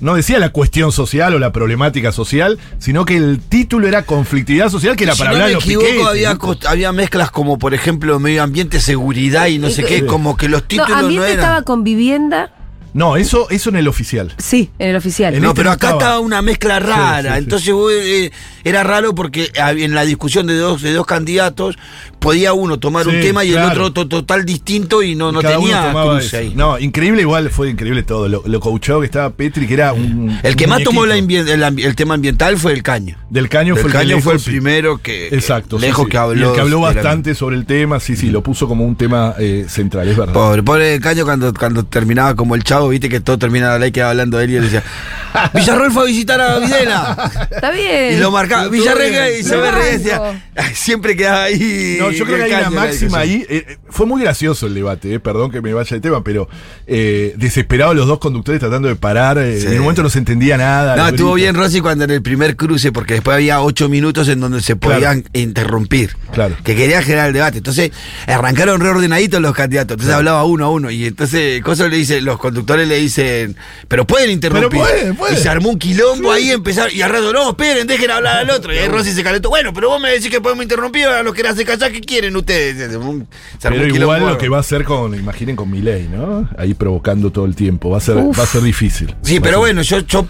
No 0.00 0.14
decía 0.14 0.38
la 0.38 0.50
cuestión 0.50 0.92
social 0.92 1.34
o 1.34 1.40
la 1.40 1.50
problemática 1.52 2.12
social, 2.12 2.56
sino 2.78 3.04
que 3.04 3.16
el 3.16 3.40
título 3.40 3.88
era 3.88 4.02
conflictividad 4.02 4.68
social, 4.70 4.94
que 4.94 5.02
era 5.04 5.14
si 5.14 5.18
para 5.18 5.30
no 5.30 5.34
hablar 5.36 5.48
de 5.48 5.54
los 5.54 5.64
equivoco, 5.64 5.86
piquetes, 5.88 6.06
había, 6.06 6.38
había 6.70 6.92
mezclas 6.92 7.32
como, 7.32 7.58
por 7.58 7.74
ejemplo, 7.74 8.20
medio 8.20 8.44
ambiente, 8.44 8.78
seguridad 8.80 9.48
y 9.48 9.58
no 9.58 9.70
sé 9.70 9.82
qué, 9.84 10.06
como 10.06 10.36
que 10.36 10.48
los 10.48 10.68
títulos 10.68 10.90
no, 10.90 10.96
ambiente 10.98 11.26
eran. 11.32 11.40
estaba 11.40 11.62
con 11.62 11.82
vivienda, 11.82 12.52
No, 12.98 13.16
eso, 13.16 13.48
eso 13.50 13.70
en 13.70 13.76
el 13.76 13.86
oficial. 13.88 14.34
sí, 14.38 14.70
en 14.78 14.90
el 14.90 14.96
oficial. 14.96 15.34
En 15.34 15.42
No, 15.42 15.50
este 15.50 15.60
pero 15.60 15.70
acá 15.70 15.86
estaba. 15.88 16.02
estaba 16.02 16.20
una 16.20 16.42
mezcla 16.42 16.80
rara. 16.80 17.20
Sí, 17.22 17.28
sí, 17.28 17.32
sí. 17.34 17.38
Entonces 17.44 17.72
vos, 17.72 17.92
eh, 17.94 18.32
era 18.64 18.82
raro 18.82 19.14
porque 19.14 19.50
en 19.54 19.94
la 19.94 20.04
discusión 20.04 20.46
de 20.48 20.56
dos, 20.56 20.82
de 20.82 20.92
dos 20.92 21.06
candidatos 21.06 21.78
podía 22.18 22.52
uno 22.52 22.78
tomar 22.78 23.06
un 23.06 23.20
tema 23.20 23.44
y 23.44 23.52
claro. 23.52 23.66
el 23.72 23.80
otro 23.80 23.92
to- 23.92 24.08
total 24.08 24.44
distinto 24.44 25.02
y 25.02 25.14
no, 25.14 25.30
no 25.30 25.40
Cada 25.40 25.56
tenía 25.56 25.92
cruce 25.92 26.36
ahí. 26.36 26.52
No, 26.54 26.78
increíble 26.78 27.22
igual, 27.22 27.50
fue 27.50 27.70
increíble 27.70 28.02
todo. 28.02 28.28
Lo, 28.28 28.42
lo 28.44 28.60
coachado 28.60 29.00
que 29.00 29.06
estaba 29.06 29.30
Petri, 29.30 29.66
que 29.66 29.74
era 29.74 29.92
un. 29.92 30.38
El 30.42 30.56
que 30.56 30.64
un 30.64 30.70
más 30.70 30.82
tomó 30.82 31.06
la 31.06 31.16
el, 31.16 31.94
tema 31.94 32.14
ambiental 32.14 32.58
fue 32.58 32.72
el 32.72 32.82
caño. 32.82 33.16
Del 33.30 33.48
caño 33.48 33.74
el 33.74 33.80
fue 33.80 33.90
el 33.90 33.92
caño 33.96 34.08
lejos, 34.08 34.24
fue 34.24 34.32
el 34.34 34.40
sí. 34.40 34.50
primero 34.50 34.98
que, 34.98 35.28
que 35.30 35.34
Exacto. 35.36 35.78
sí, 35.78 35.86
lejos 35.86 36.06
sí. 36.06 36.10
que 36.10 36.16
habló. 36.18 36.46
Y 36.46 36.48
el 36.48 36.54
que 36.54 36.60
habló 36.60 36.80
bastante 36.80 37.34
sobre 37.34 37.56
el 37.56 37.64
tema, 37.64 38.00
sí, 38.00 38.16
sí, 38.16 38.30
lo 38.30 38.42
puso 38.42 38.66
como 38.66 38.84
un 38.84 38.96
tema 38.96 39.34
eh, 39.38 39.66
central, 39.68 40.08
es 40.08 40.16
verdad. 40.16 40.32
Pobre, 40.34 40.62
pobre 40.62 40.94
el 40.94 41.00
caño 41.00 41.24
cuando, 41.24 41.54
cuando 41.54 41.84
terminaba 41.84 42.34
como 42.34 42.54
el 42.56 42.64
chavo 42.64 42.87
Gustavo, 42.88 42.90
viste 42.90 43.08
que 43.08 43.20
todo 43.20 43.38
termina 43.38 43.68
la 43.68 43.78
ley 43.78 43.92
que 43.92 44.02
hablando 44.02 44.38
de 44.38 44.44
él 44.44 44.50
y 44.50 44.56
él 44.56 44.62
decía, 44.64 44.82
Villarroel 45.54 45.90
fue 45.92 46.02
a 46.02 46.06
visitar 46.06 46.40
a 46.40 46.58
Videla. 46.58 47.30
Está 47.50 47.70
bien. 47.70 48.14
Y 48.14 48.16
lo 48.20 48.30
marcaba, 48.30 48.68
Villarreal 48.68 49.32
y 49.38 49.42
se 49.42 49.56
me 49.56 49.70
reía 49.70 49.88
y 49.94 49.98
decía, 49.98 50.18
banco. 50.20 50.40
"Ay, 50.56 50.74
siempre 50.74 51.16
quedaba 51.16 51.42
ahí. 51.44 51.96
No, 52.00 52.10
yo 52.10 52.24
creo 52.24 52.38
que 52.38 52.44
hay 52.44 52.50
una 52.62 52.70
máxima 52.70 53.22
discusión". 53.22 53.48
ahí. 53.48 53.56
eh, 53.58 53.64
eh, 53.68 53.78
fue 53.90 54.06
muy 54.06 54.22
gracioso 54.22 54.66
el 54.66 54.74
debate, 54.74 55.14
eh, 55.14 55.20
perdón 55.20 55.50
que 55.50 55.60
me 55.60 55.72
vaya 55.74 55.94
de 55.96 56.00
tema, 56.00 56.22
pero 56.24 56.48
eh, 56.86 57.34
desesperados 57.36 57.94
los 57.96 58.06
dos 58.06 58.18
conductores 58.18 58.60
tratando 58.60 58.88
de 58.88 58.96
parar. 58.96 59.38
eh, 59.38 59.58
Sí. 59.60 59.66
En 59.66 59.72
un 59.74 59.80
momento 59.80 60.02
no 60.02 60.10
se 60.10 60.18
entendía 60.18 60.56
nada. 60.56 60.96
No, 60.96 61.08
estuvo 61.08 61.34
bien 61.34 61.54
Rossi 61.54 61.80
cuando 61.80 62.04
en 62.04 62.10
el 62.10 62.22
primer 62.22 62.56
cruce, 62.56 62.92
porque 62.92 63.14
después 63.14 63.34
había 63.34 63.60
ocho 63.60 63.88
minutos 63.88 64.28
en 64.28 64.40
donde 64.40 64.60
se 64.60 64.76
podían 64.76 65.24
interrumpir. 65.32 66.16
Claro. 66.32 66.56
Que 66.64 66.76
quería 66.76 67.02
generar 67.02 67.28
el 67.28 67.32
debate. 67.34 67.58
Entonces, 67.58 67.90
arrancaron 68.26 68.80
reordenaditos 68.80 69.40
los 69.40 69.54
candidatos. 69.54 69.94
Entonces 69.94 70.14
hablaba 70.14 70.44
uno 70.44 70.66
a 70.66 70.70
uno. 70.70 70.90
Y 70.90 71.06
entonces, 71.06 71.60
cosas 71.62 71.90
le 71.90 71.96
dice, 71.96 72.20
los 72.20 72.38
conductores 72.38 72.77
le 72.86 72.96
dicen, 72.96 73.56
pero 73.88 74.06
pueden 74.06 74.30
interrumpir. 74.30 74.80
Pero. 74.80 75.32
Y 75.32 75.36
se 75.36 75.48
armó 75.48 75.70
un 75.70 75.78
quilombo 75.78 76.32
ahí, 76.32 76.50
empezaron, 76.50 76.94
y 76.94 77.02
al 77.02 77.10
rato, 77.10 77.32
no, 77.32 77.50
esperen, 77.50 77.86
dejen 77.86 78.10
hablar 78.10 78.38
al 78.38 78.50
otro. 78.50 78.74
Y 78.74 78.78
ahí 78.78 78.88
Rossi 78.88 79.12
se 79.12 79.22
calentó. 79.22 79.48
Bueno, 79.48 79.72
pero 79.72 79.88
vos 79.88 80.00
me 80.00 80.10
decís 80.10 80.30
que 80.30 80.40
podemos 80.40 80.62
interrumpir, 80.62 81.04
ahora 81.06 81.22
los 81.22 81.34
que 81.34 81.46
hace 81.46 81.64
callar, 81.64 81.92
¿qué 81.92 82.00
quieren 82.00 82.36
ustedes? 82.36 82.76
Se 82.76 82.96
armó 82.96 83.24
Pero 83.60 83.84
un 83.84 83.94
igual 83.94 84.26
lo 84.26 84.38
que 84.38 84.48
va 84.48 84.58
a 84.58 84.60
hacer 84.60 84.84
con, 84.84 85.14
imaginen 85.14 85.56
con 85.56 85.70
Milei, 85.70 86.08
¿no? 86.08 86.48
Ahí 86.56 86.74
provocando 86.74 87.30
todo 87.30 87.46
el 87.46 87.54
tiempo. 87.56 87.90
Va 87.90 87.98
a 87.98 88.00
ser, 88.00 88.16
Uf. 88.16 88.38
va 88.38 88.44
a 88.44 88.46
ser 88.46 88.62
difícil. 88.62 89.14
Sí, 89.22 89.36
a 89.36 89.40
pero 89.40 89.58
bueno, 89.58 89.82
yo, 89.82 90.00
yo 90.00 90.26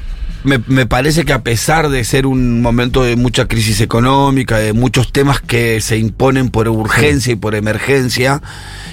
me, 0.49 0.59
me 0.67 0.87
parece 0.87 1.25
que 1.25 1.33
a 1.33 1.43
pesar 1.43 1.89
de 1.91 2.03
ser 2.05 2.27
un 2.27 2.61
momento 2.63 3.05
de 3.05 3.15
mucha 3.17 3.47
crisis 3.47 3.81
económica, 3.81 4.59
de 4.59 4.73
muchos 4.73 5.13
temas 5.13 5.41
que 5.41 5.81
se 5.81 5.99
imponen 5.99 6.49
por 6.51 6.69
urgencia 6.69 7.33
y 7.33 7.37
por 7.37 7.55
emergencia, 7.55 8.43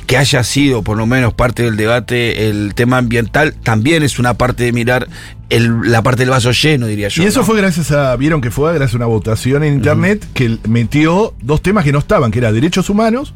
que 0.06 0.18
haya 0.18 0.44
sido 0.44 0.84
por 0.84 0.98
lo 0.98 1.08
menos 1.08 1.34
parte 1.34 1.64
del 1.64 1.78
debate 1.78 2.50
el 2.50 2.74
tema 2.76 2.98
ambiental, 3.00 3.56
también 3.64 4.04
es 4.04 4.20
una 4.20 4.36
parte 4.36 4.66
de 4.66 4.72
mirar 4.74 5.08
el- 5.50 5.92
la 5.92 6.04
parte 6.04 6.22
del 6.24 6.30
vaso 6.30 6.52
lleno, 6.52 6.86
diría 6.88 7.08
yo. 7.08 7.24
Y 7.24 7.26
eso 7.28 7.40
¿no? 7.40 7.46
fue 7.46 7.58
gracias 7.58 7.92
a, 7.92 8.16
vieron 8.16 8.42
que 8.42 8.52
fue 8.52 8.74
gracias 8.74 8.94
a 8.94 8.98
una 8.98 9.06
votación 9.08 9.64
en 9.64 9.74
internet 9.76 10.26
que 10.34 10.58
metió 10.68 11.34
dos 11.42 11.62
temas 11.62 11.84
que 11.84 11.92
no 11.92 12.00
estaban, 12.00 12.30
que 12.32 12.40
era 12.40 12.52
derechos 12.52 12.90
humanos 12.90 13.34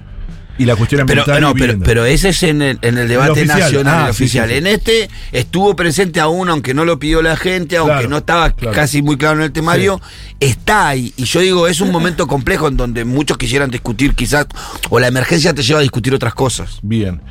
y 0.59 0.65
la 0.65 0.75
cuestión 0.75 1.05
Pero, 1.07 1.21
ambiental. 1.23 1.41
no, 1.41 1.53
pero, 1.53 1.63
vivienda. 1.65 1.85
pero 1.85 2.05
ese 2.05 2.29
es 2.29 2.43
en 2.43 2.61
el, 2.61 2.77
en 2.83 2.97
el 2.99 3.07
debate 3.07 3.45
nacional, 3.45 3.95
Ah, 3.95 4.07
el 4.09 4.13
sí, 4.13 4.23
oficial. 4.23 4.47
sí, 4.49 4.53
sí. 4.53 4.57
En 4.59 4.67
este 4.67 5.09
estuvo 5.31 5.75
presente 5.75 6.19
aún, 6.19 6.49
aunque 6.49 6.73
no 6.75 6.85
lo 6.85 6.99
pidió 6.99 7.21
la 7.23 7.35
gente, 7.35 7.77
aunque 7.77 7.93
Claro, 7.93 8.09
no 8.09 8.17
estaba 8.17 8.51
claro. 8.51 8.75
casi 8.75 9.01
muy 9.01 9.17
claro 9.17 9.37
en 9.37 9.43
el 9.45 9.51
temario, 9.51 9.99
está 10.39 10.89
ahí. 10.89 11.13
Y 11.17 11.23
yo 11.23 11.39
digo, 11.39 11.67
es 11.67 11.81
un 11.81 11.91
momento 11.91 12.27
complejo 12.27 12.67
en 12.67 12.77
donde 12.77 13.05
muchos 13.05 13.37
quisieran 13.37 13.71
discutir 13.71 14.13
quizás, 14.13 14.45
o 14.89 14.99
la 14.99 15.07
emergencia 15.07 15.53
te 15.53 15.63
lleva 15.63 15.79
a 15.79 15.81
discutir 15.81 16.13
otras 16.13 16.33
cosas. 16.35 16.79
Bien. 16.83 17.21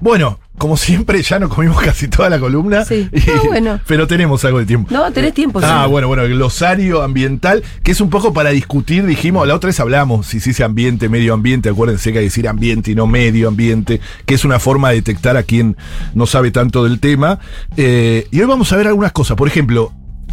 Bueno, 0.00 0.40
como 0.58 0.76
siempre, 0.76 1.22
ya 1.22 1.38
nos 1.38 1.52
comimos 1.54 1.80
casi 1.82 2.08
toda 2.08 2.28
la 2.28 2.38
columna. 2.38 2.84
Sí. 2.84 3.08
Y- 3.12 3.30
No, 3.30 3.44
bueno. 3.44 3.80
Pero 3.86 4.06
tenemos 4.06 4.44
algo 4.44 4.58
de 4.58 4.66
tiempo. 4.66 4.92
No, 4.92 5.10
tenés 5.12 5.32
tiempo. 5.34 5.60
Ah, 5.62 5.84
sí. 5.86 5.90
bueno, 5.90 6.08
bueno, 6.08 6.24
el 6.24 6.34
glosario 6.34 7.02
ambiental, 7.02 7.62
que 7.82 7.92
es 7.92 8.00
un 8.00 8.10
poco 8.10 8.32
para 8.32 8.50
discutir, 8.50 9.06
dijimos, 9.06 9.46
la 9.48 9.54
otra 9.54 9.68
vez 9.68 9.80
hablamos, 9.80 10.26
si 10.26 10.40
se 10.40 10.50
dice 10.50 10.64
ambiente, 10.64 11.08
medio 11.08 11.32
ambiente, 11.34 11.68
acuérdense 11.68 12.12
que 12.12 12.18
hay 12.18 12.24
que 12.24 12.28
decir 12.30 12.48
ambiente 12.48 12.90
y 12.90 12.94
no 12.94 13.06
medio 13.06 13.48
ambiente, 13.48 14.00
que 14.26 14.34
es 14.34 14.44
una 14.44 14.58
forma 14.58 14.90
de 14.90 14.96
detectar 14.96 15.36
a 15.36 15.42
quien 15.44 15.76
no 16.14 16.26
sabe 16.26 16.50
tanto 16.50 16.84
del 16.84 17.00
tema. 17.00 17.38
Eh, 17.76 18.26
y 18.30 18.40
hoy 18.40 18.46
vamos 18.46 18.72
a 18.72 18.76
ver 18.76 18.88
algunas 18.88 19.12
cosas, 19.12 19.36
por 19.36 19.48
ejemplo, 19.48 19.92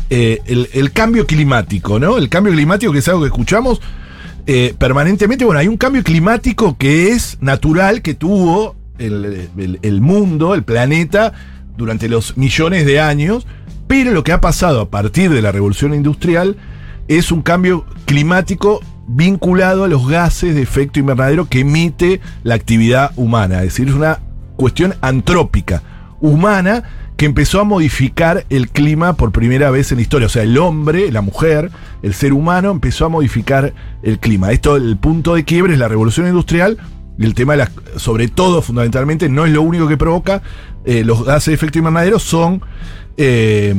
eh, 0.10 0.40
el, 0.46 0.70
el 0.74 0.92
cambio 0.92 1.26
climático, 1.26 2.00
¿no? 2.00 2.18
El 2.18 2.30
cambio 2.30 2.54
climático, 2.54 2.92
que 2.92 3.00
es 3.00 3.08
algo 3.08 3.22
que 3.22 3.28
escuchamos 3.28 3.82
eh, 4.48 4.76
permanentemente, 4.78 5.44
bueno, 5.46 5.60
hay 5.60 5.68
un 5.68 5.78
cambio 5.78 6.04
climático 6.04 6.78
que 6.78 7.10
es 7.10 7.38
natural, 7.42 8.02
que 8.04 8.14
tuvo 8.14 8.76
el, 8.98 10.02
mundo, 10.02 10.54
el 10.54 10.64
planeta, 10.64 11.34
durante 11.78 12.08
los 12.08 12.38
millones 12.38 12.86
de 12.86 13.00
años, 13.00 13.46
pero 13.88 14.12
lo 14.12 14.24
que 14.24 14.32
ha 14.32 14.42
pasado 14.42 14.82
a 14.82 14.90
partir 14.90 15.32
de 15.32 15.42
la 15.42 15.52
revolución 15.52 15.94
industrial 15.94 16.58
es 17.08 17.32
un 17.32 17.42
cambio 17.42 17.86
climático 18.06 18.82
vinculado 19.08 19.84
a 19.84 19.88
los 19.88 20.08
gases 20.08 20.56
de 20.56 20.62
efecto 20.62 21.00
invernadero 21.00 21.48
que 21.48 21.60
emite 21.60 22.22
la 22.44 22.56
actividad 22.56 23.12
humana, 23.16 23.58
es 23.58 23.74
decir, 23.74 23.90
es 23.90 23.94
una 23.94 24.20
cuestión 24.56 24.96
antrópica, 25.02 25.84
humana, 26.22 26.84
que 27.18 27.26
empezó 27.26 27.62
a 27.62 27.64
modificar 27.64 28.46
el 28.50 28.70
clima 28.70 29.16
por 29.16 29.32
primera 29.32 29.72
vez 29.72 29.92
en 29.92 29.98
la 29.98 30.02
historia. 30.02 30.26
O 30.26 30.30
sea, 30.30 30.44
el 30.44 30.58
hombre, 30.58 31.12
la 31.12 31.22
mujer, 31.22 31.72
el 32.02 32.14
ser 32.14 32.34
humano 32.34 32.72
empezó 32.72 33.06
a 33.06 33.10
modificar 33.10 33.74
el 34.04 34.20
clima. 34.20 34.52
Esto, 34.52 34.76
el 34.76 34.98
punto 34.98 35.36
de 35.36 35.46
quiebre 35.46 35.74
es 35.74 35.80
la 35.80 35.88
revolución 35.88 36.28
industrial. 36.28 36.78
El 37.18 37.34
tema 37.34 37.54
de 37.54 37.58
las, 37.58 37.72
sobre 37.98 38.28
todo, 38.28 38.62
fundamentalmente, 38.62 39.30
no 39.30 39.46
es 39.46 39.52
lo 39.52 39.62
único 39.62 39.88
que 39.88 39.98
provoca 39.98 40.42
eh, 40.86 41.04
los 41.04 41.24
gases 41.24 41.48
de 41.48 41.54
efecto 41.54 41.78
invernadero, 41.80 42.20
son 42.20 42.62
eh, 43.18 43.74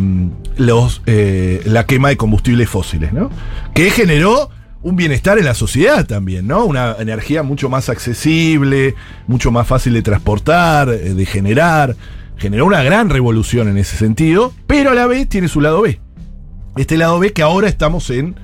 los, 0.56 1.02
eh, 1.06 1.62
la 1.66 1.84
quema 1.84 2.08
de 2.08 2.16
combustibles 2.16 2.68
fósiles, 2.70 3.12
¿no? 3.12 3.30
Que 3.74 3.90
generó 3.90 4.50
un 4.82 4.96
bienestar 4.96 5.36
en 5.38 5.44
la 5.44 5.54
sociedad 5.54 6.06
también, 6.06 6.46
¿no? 6.46 6.64
Una 6.64 6.96
energía 6.98 7.42
mucho 7.42 7.68
más 7.68 7.88
accesible, 7.88 8.94
mucho 9.26 9.50
más 9.50 9.66
fácil 9.66 9.92
de 9.92 10.02
transportar, 10.02 10.88
eh, 10.88 11.12
de 11.14 11.26
generar. 11.26 11.96
Generó 12.36 12.66
una 12.66 12.82
gran 12.82 13.10
revolución 13.10 13.68
en 13.68 13.78
ese 13.78 13.96
sentido, 13.96 14.52
pero 14.66 14.90
a 14.90 14.94
la 14.94 15.06
vez 15.06 15.28
tiene 15.28 15.48
su 15.48 15.60
lado 15.60 15.82
B. 15.82 16.00
Este 16.76 16.96
lado 16.96 17.18
B 17.18 17.32
que 17.32 17.42
ahora 17.42 17.68
estamos 17.68 18.10
en 18.10 18.36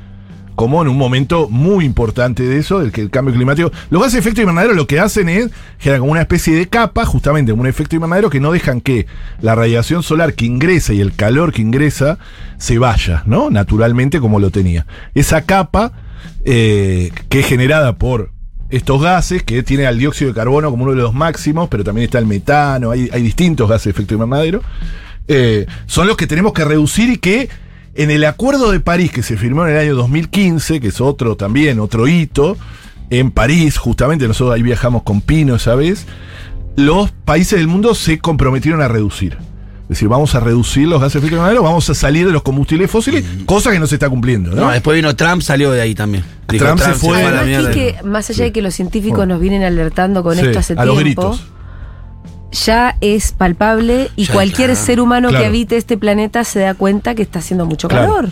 como 0.54 0.82
en 0.82 0.88
un 0.88 0.96
momento 0.96 1.48
muy 1.48 1.84
importante 1.84 2.42
de 2.42 2.58
eso, 2.58 2.80
del 2.80 2.92
que 2.92 3.00
el 3.00 3.10
cambio 3.10 3.34
climático. 3.34 3.72
Los 3.90 4.00
gases 4.00 4.14
de 4.14 4.20
efecto 4.20 4.40
invernadero 4.40 4.74
lo 4.74 4.86
que 4.86 5.00
hacen 5.00 5.28
es 5.28 5.50
generar 5.78 6.00
como 6.00 6.12
una 6.12 6.22
especie 6.22 6.54
de 6.54 6.68
capa, 6.68 7.04
justamente 7.04 7.52
un 7.52 7.66
efecto 7.66 7.96
invernadero, 7.96 8.30
que 8.30 8.40
no 8.40 8.52
dejan 8.52 8.80
que 8.80 9.06
la 9.40 9.54
radiación 9.54 10.02
solar 10.02 10.34
que 10.34 10.46
ingresa 10.46 10.92
y 10.92 11.00
el 11.00 11.14
calor 11.14 11.52
que 11.52 11.62
ingresa 11.62 12.18
se 12.58 12.78
vaya, 12.78 13.22
¿no? 13.26 13.50
Naturalmente 13.50 14.20
como 14.20 14.40
lo 14.40 14.50
tenía. 14.50 14.86
Esa 15.14 15.42
capa, 15.42 15.92
eh, 16.44 17.10
que 17.28 17.40
es 17.40 17.46
generada 17.46 17.96
por 17.96 18.30
estos 18.70 19.02
gases, 19.02 19.42
que 19.42 19.62
tiene 19.62 19.86
al 19.86 19.98
dióxido 19.98 20.30
de 20.30 20.34
carbono 20.34 20.70
como 20.70 20.84
uno 20.84 20.92
de 20.92 21.02
los 21.02 21.14
máximos, 21.14 21.68
pero 21.68 21.84
también 21.84 22.06
está 22.06 22.18
el 22.18 22.26
metano, 22.26 22.90
hay, 22.90 23.10
hay 23.12 23.22
distintos 23.22 23.68
gases 23.68 23.84
de 23.84 23.90
efecto 23.90 24.14
invernadero, 24.14 24.62
eh, 25.28 25.66
son 25.86 26.06
los 26.06 26.16
que 26.16 26.26
tenemos 26.26 26.52
que 26.52 26.64
reducir 26.64 27.10
y 27.10 27.16
que 27.18 27.48
en 27.94 28.10
el 28.10 28.24
Acuerdo 28.24 28.70
de 28.70 28.80
París 28.80 29.10
que 29.12 29.22
se 29.22 29.36
firmó 29.36 29.66
en 29.66 29.74
el 29.74 29.78
año 29.78 29.94
2015, 29.94 30.80
que 30.80 30.88
es 30.88 31.00
otro 31.00 31.36
también, 31.36 31.80
otro 31.80 32.08
hito, 32.08 32.56
en 33.10 33.30
París, 33.30 33.76
justamente 33.76 34.26
nosotros 34.26 34.54
ahí 34.54 34.62
viajamos 34.62 35.02
con 35.02 35.20
Pino 35.20 35.54
esa 35.56 35.74
vez, 35.74 36.06
los 36.76 37.10
países 37.10 37.58
del 37.58 37.68
mundo 37.68 37.94
se 37.94 38.18
comprometieron 38.18 38.80
a 38.80 38.88
reducir. 38.88 39.36
Es 39.82 39.98
decir, 39.98 40.08
vamos 40.08 40.34
a 40.34 40.40
reducir 40.40 40.88
los 40.88 41.00
gases 41.00 41.14
de 41.14 41.18
efecto 41.18 41.36
invernadero, 41.36 41.62
vamos 41.62 41.90
a 41.90 41.94
salir 41.94 42.24
de 42.24 42.32
los 42.32 42.42
combustibles 42.42 42.90
fósiles, 42.90 43.24
cosa 43.44 43.70
que 43.70 43.78
no 43.78 43.86
se 43.86 43.96
está 43.96 44.08
cumpliendo, 44.08 44.52
¿no? 44.52 44.62
No, 44.62 44.70
después 44.70 44.96
vino 44.96 45.14
Trump, 45.14 45.42
salió 45.42 45.70
de 45.70 45.82
ahí 45.82 45.94
también. 45.94 46.24
Trump 46.46 46.80
se 46.80 46.94
fue. 46.94 47.22
a 47.22 47.44
la 47.44 47.70
que, 47.70 47.96
más 48.02 48.30
allá 48.30 48.44
de 48.44 48.52
que 48.52 48.62
los 48.62 48.74
científicos 48.74 49.18
Bueno. 49.18 49.34
nos 49.34 49.42
vienen 49.42 49.64
alertando 49.64 50.22
con 50.22 50.36
Sí, 50.38 50.46
esto 50.46 50.58
hace 50.60 50.72
a 50.74 50.84
los 50.86 50.96
tiempo, 50.96 51.22
gritos. 51.22 51.44
Ya 52.52 52.96
es 53.00 53.32
palpable 53.32 54.10
y 54.16 54.26
Ya, 54.26 54.32
cualquier 54.34 54.70
claro. 54.70 54.84
ser 54.86 55.00
humano 55.00 55.28
Claro. 55.30 55.42
que 55.42 55.48
habite 55.48 55.76
este 55.76 55.96
planeta 55.96 56.44
se 56.44 56.60
da 56.60 56.74
cuenta 56.74 57.14
que 57.14 57.22
está 57.22 57.38
haciendo 57.40 57.66
mucho 57.66 57.88
Claro. 57.88 58.08
calor. 58.14 58.30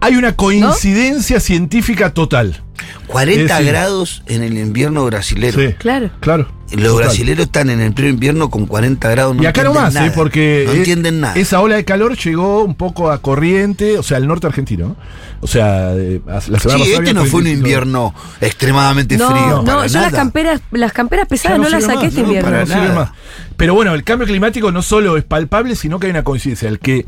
Hay 0.00 0.16
una 0.16 0.32
coincidencia 0.36 1.40
científica 1.40 2.12
total. 2.14 2.62
40 3.06 3.42
Es 3.42 3.48
decir- 3.48 3.66
grados 3.72 4.22
en 4.26 4.42
el 4.42 4.56
invierno 4.58 5.04
brasilero. 5.06 5.58
Sí, 5.60 5.74
Claro. 5.78 6.10
claro. 6.20 6.48
Los 6.72 6.82
Total. 6.92 6.96
brasileros 7.06 7.46
están 7.46 7.70
en 7.70 7.80
el 7.80 7.92
pleno 7.92 8.10
invierno 8.10 8.50
con 8.50 8.66
40 8.66 9.08
grados. 9.10 9.36
No 9.36 9.42
y 9.42 9.46
acá 9.46 9.60
entienden 9.60 9.74
nomás, 9.82 9.94
nada. 9.94 10.06
¿eh? 10.08 10.12
porque 10.14 10.64
No 10.66 10.72
eh, 10.72 10.76
entienden 10.78 11.20
nada. 11.20 11.34
esa 11.36 11.60
ola 11.60 11.76
de 11.76 11.84
calor 11.84 12.16
llegó 12.16 12.64
un 12.64 12.74
poco 12.74 13.10
a 13.12 13.18
corriente, 13.22 13.98
o 13.98 14.02
sea, 14.02 14.16
al 14.16 14.26
norte 14.26 14.48
argentino. 14.48 14.88
¿no? 14.88 14.96
O 15.40 15.46
sea, 15.46 15.92
eh, 15.94 16.20
la 16.26 16.40
semana 16.40 16.58
Sí, 16.58 16.68
pasada 16.68 16.76
este 16.84 16.96
había 16.96 17.12
no 17.12 17.24
fue 17.26 17.38
un 17.40 17.44
35. 17.44 17.48
invierno 17.58 18.14
extremadamente 18.40 19.16
No, 19.16 19.30
frío. 19.30 19.46
no, 19.58 19.64
para 19.64 19.86
yo 19.86 19.92
nada. 19.94 20.06
las 20.06 20.12
camperas, 20.14 20.60
las 20.72 20.92
camperas 20.92 21.28
pesadas 21.28 21.58
no, 21.60 21.68
las 21.68 21.84
saqué 21.84 21.94
más, 21.96 22.04
este 22.06 22.22
no, 22.22 22.26
invierno. 22.28 22.94
más. 22.94 23.10
Pero 23.56 23.74
bueno, 23.74 23.94
el 23.94 24.02
cambio 24.02 24.26
climático 24.26 24.72
no 24.72 24.82
solo 24.82 25.16
es 25.16 25.24
palpable, 25.24 25.76
sino 25.76 25.98
que 26.00 26.06
hay 26.06 26.10
una 26.10 26.24
coincidencia. 26.24 26.68
El 26.68 26.78
que, 26.80 27.06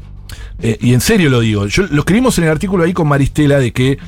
eh, 0.62 0.78
y 0.80 0.94
en 0.94 1.00
serio 1.00 1.30
lo 1.30 1.40
digo, 1.40 1.66
yo 1.66 1.84
lo 1.90 2.00
escribimos 2.00 2.38
en 2.38 2.44
el 2.44 2.50
artículo 2.50 2.84
ahí 2.84 2.92
con 2.92 3.08
Maristela 3.08 3.58
de 3.58 3.72
que 3.72 3.98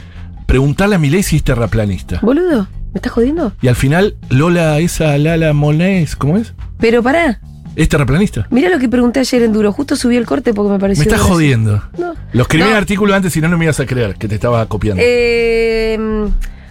preguntarle 0.47 0.95
a 0.97 0.99
Milei 0.99 1.23
si 1.23 1.37
es 1.37 1.45
terraplanista. 1.45 2.21
Boludo, 2.23 2.69
¿me 2.93 2.99
estás 2.99 3.13
jodiendo? 3.13 3.53
Y 3.63 3.69
al 3.69 3.77
final, 3.77 4.17
Lola, 4.29 4.79
esa 4.79 5.17
Lala 5.19 5.53
Monés, 5.53 6.17
¿cómo 6.17 6.37
es? 6.37 6.55
Pero 6.79 7.03
pará, 7.03 7.41
¿Es 7.77 7.89
terraplanista? 7.89 8.47
mira 8.51 8.69
lo 8.69 8.79
que 8.79 8.89
pregunté 8.89 9.21
ayer 9.21 9.43
en 9.43 9.53
Duro. 9.53 9.73
Justo 9.73 9.95
subí 9.97 10.17
el 10.17 10.27
corte 10.27 10.53
porque 10.53 10.73
me 10.73 10.79
pareció. 10.79 11.01
Me 11.01 11.05
estás 11.05 11.19
gracioso. 11.21 11.35
jodiendo. 11.35 11.83
No. 11.99 12.15
Lo 12.33 12.43
escribí 12.43 12.63
en 12.63 12.69
No. 12.71 12.77
el 12.77 12.79
artículo 12.83 13.15
antes, 13.15 13.33
si 13.33 13.41
no, 13.41 13.49
no 13.49 13.57
me 13.59 13.65
ibas 13.65 13.79
a 13.81 13.87
creer 13.87 14.17
que 14.17 14.27
te 14.29 14.35
estaba 14.35 14.67
copiando. 14.67 15.03
Eh, 15.05 15.99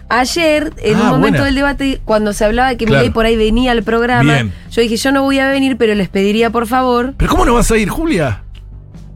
ayer, 0.10 0.74
en 0.78 0.96
Ah, 0.98 1.02
un 1.04 1.08
momento 1.10 1.30
buena. 1.40 1.46
del 1.46 1.56
debate, 1.56 2.02
cuando 2.06 2.34
se 2.34 2.44
hablaba 2.46 2.76
que 2.76 2.86
Claro. 2.86 3.00
Milei 3.02 3.14
por 3.14 3.26
ahí 3.26 3.38
venía 3.38 3.72
al 3.72 3.84
programa, 3.84 4.34
Bien. 4.34 4.52
yo 4.72 4.82
dije, 4.82 4.98
yo 4.98 5.12
no 5.12 5.24
voy 5.24 5.40
a 5.40 5.50
venir, 5.50 5.78
pero 5.78 5.96
les 5.96 6.10
pediría 6.10 6.50
por 6.50 6.68
favor, 6.68 7.14
¿Pero 7.18 7.32
cómo 7.32 7.46
no 7.46 7.54
vas 7.54 7.72
a 7.72 7.78
ir, 7.78 7.90
Julia? 7.90 8.44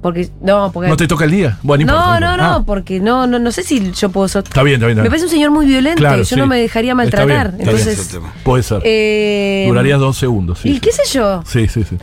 Porque 0.03 0.29
no, 0.41 0.71
porque 0.71 0.89
¿No 0.89 0.95
te 0.97 1.07
toca 1.07 1.25
el 1.25 1.31
día? 1.31 1.57
Bueno, 1.63 1.85
no, 1.87 1.93
importa, 1.93 2.19
no, 2.19 2.25
importa. 2.27 2.37
no, 2.49 2.55
Ah, 2.57 2.63
porque 2.65 2.99
no, 2.99 3.25
no, 3.25 3.39
no 3.39 3.51
sé 3.51 3.63
si 3.63 3.91
yo 3.93 4.09
puedo 4.09 4.27
so- 4.27 4.39
Está 4.39 4.61
bien, 4.61 4.75
está 4.75 4.85
bien. 4.85 4.99
está 4.99 5.03
Me 5.03 5.09
parece 5.09 5.25
un 5.25 5.31
señor 5.31 5.49
muy 5.49 5.65
violento, 5.65 5.97
Claro, 5.97 6.17
yo 6.17 6.25
sí. 6.25 6.35
no 6.35 6.45
me 6.45 6.59
dejaría 6.59 6.91
Está 6.91 6.95
maltratar. 6.95 7.27
bien, 7.55 7.61
está 7.67 7.71
bien. 7.75 7.89
Entonces. 7.89 8.19
Puede 8.43 8.61
ser. 8.61 8.81
eh, 8.85 9.65
Duraría 9.67 9.97
dos 9.97 10.15
segundos. 10.17 10.59
Sí, 10.59 10.69
y 10.69 10.73
sí. 10.75 10.79
qué 10.79 10.91
sé 10.91 11.01
yo. 11.11 11.41
Sí, 11.47 11.67
sí, 11.67 11.83
sí. 11.89 11.97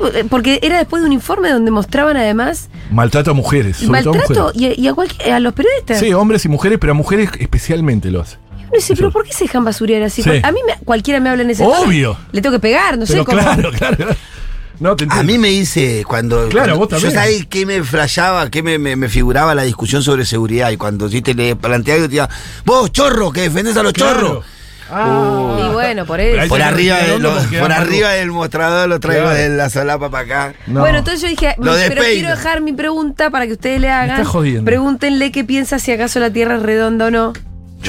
Yo, 0.00 0.08
eh, 0.08 0.24
porque 0.28 0.58
era 0.62 0.78
después 0.78 1.00
de 1.02 1.06
un 1.06 1.12
informe 1.12 1.48
donde 1.50 1.70
mostraban 1.70 2.16
además 2.16 2.68
Maltrato 2.90 3.30
a 3.30 3.34
mujeres. 3.34 3.76
sobre 3.78 4.02
todo 4.02 4.14
a 4.14 4.16
maltrato 4.18 4.44
mujeres. 4.54 4.78
y, 4.78 4.82
y 4.82 4.88
a, 4.88 4.94
cualquier- 4.94 5.32
a 5.32 5.40
los 5.40 5.52
periodistas. 5.54 5.98
Sí, 6.00 6.12
hombres 6.12 6.44
y 6.44 6.48
mujeres, 6.48 6.78
pero 6.80 6.90
a 6.92 6.94
mujeres 6.94 7.30
especialmente 7.38 8.10
lo 8.10 8.20
hace. 8.20 8.36
Y 8.58 8.62
uno 8.64 8.70
dice, 8.74 8.96
pero 8.96 9.12
¿por 9.12 9.24
qué 9.24 9.32
se 9.32 9.44
dejan 9.44 9.64
basurear 9.64 10.02
así? 10.02 10.22
Sí. 10.24 10.30
A 10.42 10.50
mí 10.50 10.58
me- 10.66 10.84
cualquiera 10.84 11.20
me 11.20 11.30
habla 11.30 11.44
en 11.44 11.50
ese 11.50 11.62
Obvio. 11.64 12.16
Le 12.32 12.42
tengo 12.42 12.54
que 12.56 12.60
pegar, 12.60 12.98
no 12.98 13.06
sé 13.06 13.24
cómo. 13.24 13.38
claro, 13.38 13.70
claro, 13.78 13.96
claro. 13.96 14.16
No, 14.80 14.94
te 14.96 15.06
A 15.08 15.22
mí 15.22 15.38
me 15.38 15.48
dice 15.48 16.04
cuando. 16.06 16.48
Claro, 16.48 16.76
cuando- 16.76 16.76
vos 16.78 16.88
también. 16.88 17.10
Yo 17.12 17.18
sabés 17.18 17.46
qué 17.46 17.64
me 17.66 17.82
flashaba, 17.82 18.50
qué 18.50 18.62
me, 18.62 18.78
me- 18.78 18.96
me 18.96 19.08
figuraba 19.08 19.54
la 19.54 19.62
discusión 19.62 20.02
sobre 20.02 20.24
seguridad. 20.26 20.70
Y 20.70 20.76
cuando 20.76 21.08
sí 21.08 21.22
te 21.22 21.34
le 21.34 21.56
planteaba, 21.56 21.98
yo 22.00 22.04
te 22.04 22.08
decía, 22.08 22.28
vos, 22.64 22.92
chorro, 22.92 23.32
que 23.32 23.42
defendés 23.42 23.76
a 23.76 23.82
los 23.82 23.92
Claro. 23.92 24.20
chorros. 24.20 24.44
Ah. 24.88 25.58
Y 25.68 25.72
bueno, 25.72 26.06
por 26.06 26.20
eso. 26.20 26.48
Por 26.48 26.62
arriba, 26.62 26.98
de 26.98 27.58
por 27.58 27.72
arriba 27.72 28.10
del 28.12 28.30
mostrador 28.30 28.88
lo 28.88 29.00
traigo 29.00 29.24
Claro. 29.24 29.36
de 29.36 29.48
la 29.48 29.68
solapa 29.68 30.10
para 30.10 30.24
acá. 30.24 30.54
No. 30.68 30.78
Bueno, 30.80 30.98
entonces 30.98 31.20
yo 31.22 31.28
dije, 31.28 31.54
Lo 31.58 31.72
pero 31.72 31.74
despeina. 31.74 32.04
quiero 32.12 32.28
dejar 32.30 32.60
mi 32.60 32.72
pregunta 32.72 33.30
para 33.30 33.46
que 33.48 33.54
ustedes 33.54 33.80
le 33.80 33.90
hagan. 33.90 34.10
estás 34.10 34.28
jodiendo. 34.28 34.64
Pregúntenle 34.64 35.32
qué 35.32 35.42
piensa 35.42 35.80
si 35.80 35.90
acaso 35.90 36.20
la 36.20 36.30
Tierra 36.30 36.56
es 36.56 36.62
redonda 36.62 37.06
o 37.06 37.10
no. 37.10 37.32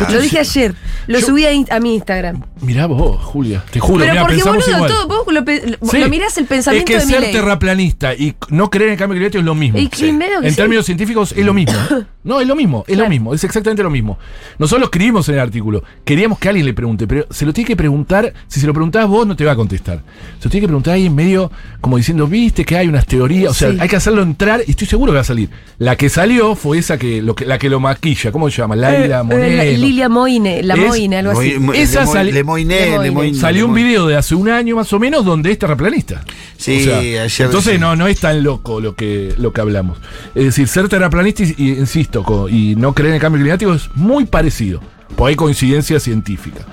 Yo 0.05 0.15
lo 0.15 0.21
dije 0.21 0.39
ayer, 0.39 0.75
lo 1.07 1.19
yo- 1.19 1.25
subí 1.25 1.45
a, 1.45 1.79
mi 1.79 1.95
Instagram. 1.95 2.43
Mirá 2.61 2.85
vos, 2.87 3.23
Julia. 3.23 3.63
Te 3.71 3.79
juro, 3.79 3.99
pero 3.99 4.11
mirá, 4.13 4.21
porque 4.25 4.43
boludo, 4.43 4.69
igual. 4.75 4.89
todo, 4.91 5.07
vos 5.07 5.33
lo, 5.33 5.41
lo- 5.41 5.89
Sí. 5.91 5.97
lo 5.99 6.09
mirás 6.09 6.37
el 6.37 6.45
pensamiento 6.45 6.91
es 6.91 6.95
que 6.95 6.99
de 7.01 7.05
mi 7.05 7.11
ser 7.13 7.21
ley. 7.21 7.31
terraplanista 7.31 8.13
y 8.13 8.35
no 8.49 8.69
creer 8.69 8.89
en 8.89 8.93
el 8.93 8.99
cambio 8.99 9.15
climático 9.17 9.39
es 9.39 9.45
lo 9.45 9.55
mismo. 9.55 9.77
Y- 9.79 9.85
en 9.85 10.49
sí. 10.49 10.55
términos 10.55 10.85
científicos 10.85 11.33
es 11.35 11.45
lo 11.45 11.53
mismo. 11.53 11.73
No, 12.27 12.41
es 12.41 12.47
lo 12.47 12.57
mismo, 12.57 12.79
es 12.87 12.95
Claro. 12.95 13.03
lo 13.05 13.09
mismo, 13.09 13.33
es 13.33 13.41
exactamente 13.45 13.81
lo 13.83 13.89
mismo. 13.89 14.19
Nosotros 14.59 14.81
lo 14.81 14.85
escribimos 14.87 15.29
en 15.29 15.35
el 15.35 15.39
artículo. 15.39 15.81
Queríamos 16.03 16.37
que 16.39 16.49
alguien 16.49 16.65
le 16.65 16.73
pregunte, 16.73 17.07
pero 17.07 17.25
se 17.29 17.45
lo 17.45 17.53
tiene 17.53 17.69
que 17.69 17.77
preguntar, 17.77 18.33
si 18.49 18.59
se 18.59 18.67
lo 18.67 18.73
preguntás 18.73 19.07
vos 19.07 19.25
no 19.25 19.33
te 19.33 19.45
va 19.45 19.53
a 19.53 19.55
contestar. 19.55 20.03
Se 20.39 20.43
lo 20.45 20.51
tiene 20.51 20.63
que 20.63 20.67
preguntar 20.67 20.95
ahí 20.95 21.05
en 21.05 21.15
medio, 21.15 21.49
como 21.79 21.95
diciendo, 21.95 22.27
viste 22.27 22.65
que 22.65 22.75
hay 22.75 22.89
unas 22.89 23.05
teorías, 23.05 23.51
o 23.51 23.53
sea, 23.53 23.69
hay 23.79 23.87
que 23.87 23.95
hacerlo 23.95 24.23
entrar 24.23 24.61
y 24.67 24.71
estoy 24.71 24.87
seguro 24.87 25.13
que 25.13 25.15
va 25.15 25.21
a 25.21 25.23
salir. 25.23 25.49
La 25.77 25.95
que 25.95 26.09
salió 26.09 26.55
fue 26.55 26.79
esa 26.79 26.97
que, 26.97 27.21
lo 27.21 27.33
que 27.33 27.45
la 27.45 27.57
que 27.57 27.69
lo 27.69 27.79
maquilla, 27.79 28.29
¿cómo 28.33 28.49
se 28.49 28.57
llama? 28.57 28.75
Laila 28.75 29.05
Eh, 29.05 29.07
la- 29.07 29.23
Moreno. 29.23 29.63
Lilia 29.87 30.09
Moine, 30.09 30.61
la 30.63 30.73
Es- 30.75 30.79
Moine, 30.87 31.17
algo 31.17 31.31
así. 31.39 31.55
Esa 31.75 31.99
le, 32.01 32.05
mo- 32.05 32.13
sali- 32.13 32.31
le 32.31 32.43
moiné, 32.43 33.33
Salió 33.35 33.65
un 33.65 33.73
video 33.73 34.07
de 34.07 34.15
hace 34.15 34.35
un 34.35 34.49
año 34.49 34.75
más 34.75 34.91
o 34.93 34.99
menos 34.99 35.25
donde 35.25 35.51
es 35.51 35.59
terraplanista. 35.59 36.23
Sí, 36.57 36.81
O 36.81 36.83
sea, 36.83 36.97
ayer 36.99 37.31
entonces 37.45 37.73
sí. 37.73 37.79
no, 37.79 37.95
no 37.95 38.07
es 38.07 38.19
tan 38.19 38.43
loco 38.43 38.79
lo 38.81 38.95
que, 38.95 39.33
lo 39.37 39.53
que 39.53 39.61
hablamos. 39.61 39.97
Es 40.35 40.45
decir, 40.45 40.67
ser 40.67 40.89
terraplanista 40.89 41.43
y, 41.43 41.55
y, 41.57 41.69
insisto, 41.73 42.47
y 42.49 42.75
no 42.75 42.93
creer 42.93 43.09
en 43.09 43.15
el 43.15 43.21
cambio 43.21 43.41
climático 43.41 43.73
es 43.73 43.89
muy 43.95 44.25
parecido. 44.25 44.81
Pues 45.15 45.29
hay 45.31 45.35
coincidencia 45.35 45.99
científica. 45.99 46.65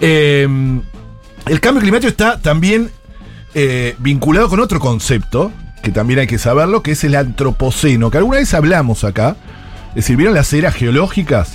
Eh, 0.00 0.46
el 1.46 1.60
cambio 1.60 1.80
climático 1.82 2.08
está 2.08 2.40
también 2.40 2.90
eh, 3.54 3.94
vinculado 3.98 4.48
con 4.48 4.60
otro 4.60 4.80
concepto, 4.80 5.52
que 5.82 5.90
también 5.92 6.18
hay 6.20 6.26
que 6.26 6.38
saberlo, 6.38 6.82
que 6.82 6.92
es 6.92 7.04
el 7.04 7.14
antropoceno, 7.14 8.10
que 8.10 8.18
alguna 8.18 8.38
vez 8.38 8.52
hablamos 8.54 9.04
acá. 9.04 9.36
Es 9.90 9.96
decir, 10.04 10.16
¿vieron 10.16 10.34
las 10.34 10.52
eras 10.52 10.74
geológicas? 10.74 11.54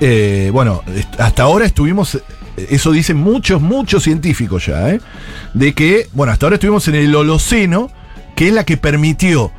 Eh, 0.00 0.50
bueno, 0.52 0.82
hasta 1.18 1.42
ahora 1.42 1.64
estuvimos, 1.64 2.16
eh, 2.16 2.22
eso 2.70 2.92
dicen 2.92 3.16
muchos, 3.16 3.60
muchos 3.62 4.02
científicos 4.02 4.66
ya, 4.66 4.90
¿eh? 4.90 5.00
de 5.54 5.74
que, 5.74 6.08
bueno, 6.12 6.32
hasta 6.32 6.46
ahora 6.46 6.56
estuvimos 6.56 6.86
en 6.88 6.96
el 6.96 7.14
Holoceno, 7.14 7.90
que 8.34 8.48
es 8.48 8.54
la 8.54 8.64
que 8.64 8.76
permitió 8.76 9.52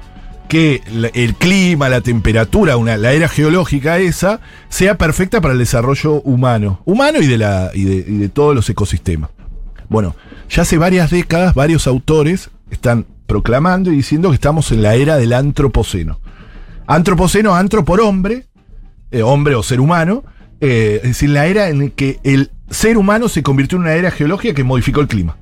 que 0.48 0.82
el 1.14 1.36
clima, 1.36 1.90
la 1.90 2.02
temperatura, 2.02 2.78
una, 2.78 2.96
la 2.96 3.12
era 3.12 3.28
geológica 3.28 3.98
esa, 3.98 4.40
sea 4.70 4.98
perfecta 4.98 5.42
para 5.42 5.54
el 5.54 5.60
desarrollo 5.60 6.22
humano, 6.22 6.82
humano 6.86 7.20
y 7.22 7.28
de, 7.28 7.38
la, 7.38 7.72
y 7.74 7.84
de, 7.84 7.96
y 7.96 8.18
de 8.18 8.30
todos 8.30 8.56
los 8.56 8.70
ecosistemas. 8.70 9.30
Bueno, 9.90 10.16
ya 10.50 10.62
hace 10.62 10.78
varias 10.78 11.12
décadas 11.12 11.54
varios 11.54 11.88
autores 11.88 12.50
están 12.72 13.06
proclamando 13.26 13.92
y 13.92 13.98
diciendo 13.98 14.30
que 14.30 14.36
estamos 14.36 14.72
en 14.72 14.82
la 14.82 14.96
era 14.96 15.18
del 15.18 15.34
antropoceno. 15.34 16.20
Antropoceno, 16.88 17.54
antro 17.56 17.84
por 17.84 18.00
hombre, 18.00 18.47
eh, 19.12 19.22
hombre 19.22 19.56
o 19.56 19.64
ser 19.64 19.80
humano, 19.80 20.24
eh, 20.60 21.00
es 21.04 21.10
decir, 21.10 21.30
la 21.30 21.46
era 21.48 21.70
en 21.70 21.92
que 21.92 22.20
el 22.24 22.52
ser 22.70 22.98
humano 22.98 23.30
se 23.30 23.44
convirtió 23.44 23.78
en 23.78 23.84
una 23.84 23.94
era 23.94 24.12
geológica 24.12 24.54
que 24.54 24.64
modificó 24.64 25.02
el 25.02 25.08
clima. 25.08 25.38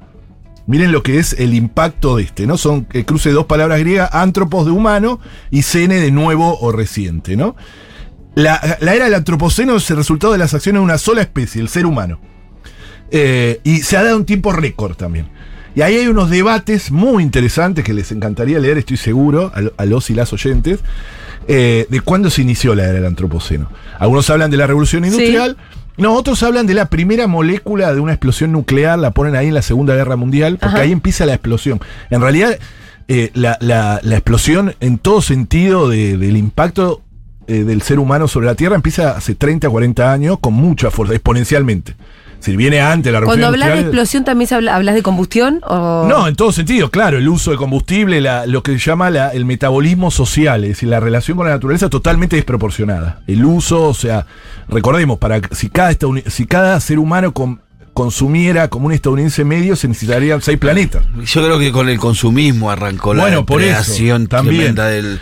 Miren 0.67 0.91
lo 0.91 1.03
que 1.03 1.19
es 1.19 1.33
el 1.33 1.53
impacto 1.53 2.17
de 2.17 2.23
este, 2.23 2.47
¿no? 2.47 2.57
Son 2.57 2.87
el 2.91 3.05
cruce 3.05 3.29
de 3.29 3.35
dos 3.35 3.45
palabras 3.45 3.79
griegas, 3.79 4.09
antropos 4.13 4.65
de 4.65 4.71
humano 4.71 5.19
y 5.51 5.61
cene 5.61 5.99
de 5.99 6.11
nuevo 6.11 6.57
o 6.59 6.71
reciente, 6.71 7.37
¿no? 7.37 7.55
La, 8.33 8.77
la 8.81 8.95
era 8.95 9.05
del 9.05 9.13
antropoceno 9.13 9.75
es 9.75 9.89
el 9.91 9.97
resultado 9.97 10.33
de 10.33 10.39
las 10.39 10.53
acciones 10.53 10.79
de 10.81 10.83
una 10.83 10.97
sola 10.97 11.21
especie, 11.21 11.61
el 11.61 11.69
ser 11.69 11.85
humano. 11.85 12.19
Eh, 13.11 13.61
y 13.63 13.77
se 13.77 13.95
ha 13.95 14.03
dado 14.03 14.17
un 14.17 14.25
tiempo 14.25 14.51
récord 14.51 14.95
también. 14.95 15.29
Y 15.75 15.81
ahí 15.81 15.95
hay 15.95 16.07
unos 16.07 16.29
debates 16.29 16.91
muy 16.91 17.23
interesantes 17.23 17.85
que 17.85 17.93
les 17.93 18.11
encantaría 18.11 18.59
leer, 18.59 18.77
estoy 18.77 18.97
seguro, 18.97 19.51
a, 19.53 19.81
a 19.81 19.85
los 19.85 20.09
y 20.09 20.15
las 20.15 20.33
oyentes, 20.33 20.79
eh, 21.47 21.85
de 21.89 22.01
cuándo 22.01 22.29
se 22.29 22.41
inició 22.41 22.75
la 22.75 22.83
era 22.83 22.93
del 22.93 23.05
antropoceno. 23.05 23.69
Algunos 23.99 24.29
hablan 24.29 24.51
de 24.51 24.57
la 24.57 24.67
revolución 24.67 25.03
Sí. 25.03 25.09
industrial, 25.09 25.57
no, 25.97 26.13
otros 26.13 26.43
hablan 26.43 26.65
de 26.67 26.73
la 26.73 26.89
primera 26.89 27.27
molécula 27.27 27.93
de 27.93 27.99
una 27.99 28.13
explosión 28.13 28.51
nuclear, 28.51 28.99
la 28.99 29.11
ponen 29.11 29.35
ahí 29.35 29.47
en 29.47 29.53
la 29.53 29.61
Segunda 29.61 29.95
Guerra 29.95 30.15
Mundial, 30.15 30.57
porque 30.59 30.75
Ajá. 30.75 30.83
ahí 30.83 30.91
empieza 30.91 31.25
la 31.25 31.33
explosión. 31.33 31.79
En 32.09 32.21
realidad, 32.21 32.57
eh, 33.07 33.29
la, 33.33 33.57
la- 33.61 33.99
la 34.03 34.15
explosión 34.15 34.75
en 34.79 34.97
todo 34.97 35.21
sentido 35.21 35.87
de- 35.89 36.17
del 36.17 36.35
impacto 36.37 37.01
eh, 37.47 37.63
del 37.63 37.83
ser 37.83 37.99
humano 37.99 38.27
sobre 38.27 38.47
la 38.47 38.55
Tierra 38.55 38.75
empieza 38.75 39.11
hace 39.15 39.35
30, 39.35 39.69
40 39.69 40.11
años 40.11 40.39
con 40.39 40.55
mucha 40.55 40.89
fuerza, 40.89 41.13
exponencialmente. 41.13 41.95
Si 42.45 42.55
viene 42.55 42.79
antes 42.79 43.11
la 43.11 43.19
revolución 43.19 43.41
Cuando 43.49 43.63
hablas 43.65 43.75
de 43.77 43.81
explosión, 43.81 44.23
¿también 44.23 44.47
se 44.47 44.55
habla- 44.55 44.75
hablas 44.75 44.93
de 44.95 45.01
combustión? 45.01 45.61
O... 45.67 46.05
no, 46.07 46.27
en 46.27 46.35
todo 46.35 46.51
sentido, 46.51 46.89
claro, 46.91 47.17
el 47.17 47.27
uso 47.27 47.51
de 47.51 47.57
combustible, 47.57 48.21
la- 48.21 48.45
lo 48.45 48.61
que 48.63 48.73
se 48.73 48.77
llama 48.79 49.09
la- 49.09 49.29
el 49.29 49.45
metabolismo 49.45 50.11
social, 50.11 50.63
es 50.63 50.69
decir, 50.69 50.89
la 50.89 50.99
relación 50.99 51.37
con 51.37 51.47
la 51.47 51.53
naturaleza 51.53 51.89
totalmente 51.89 52.35
desproporcionada. 52.35 53.21
El 53.27 53.43
uso, 53.45 53.83
o 53.83 53.93
sea, 53.93 54.25
recordemos, 54.69 55.17
para 55.17 55.41
si 55.51 55.69
cada, 55.69 55.91
estadouni- 55.91 56.27
si 56.29 56.45
cada 56.45 56.79
ser 56.79 56.99
humano 56.99 57.33
consumiera 57.93 58.67
como 58.67 58.87
un 58.87 58.91
estadounidense 58.91 59.43
medio, 59.45 59.75
se 59.75 59.87
necesitarían 59.87 60.41
seis 60.41 60.57
planetas. 60.57 61.03
Yo 61.25 61.43
creo 61.43 61.57
que 61.59 61.71
con 61.71 61.89
el 61.89 61.97
consumismo 61.97 62.69
arrancó 62.69 63.13
la 63.13 63.23
eso, 63.29 63.45
creación 63.45 64.27
también. 64.27 64.75
tremenda 64.75 64.87
del. 64.87 65.19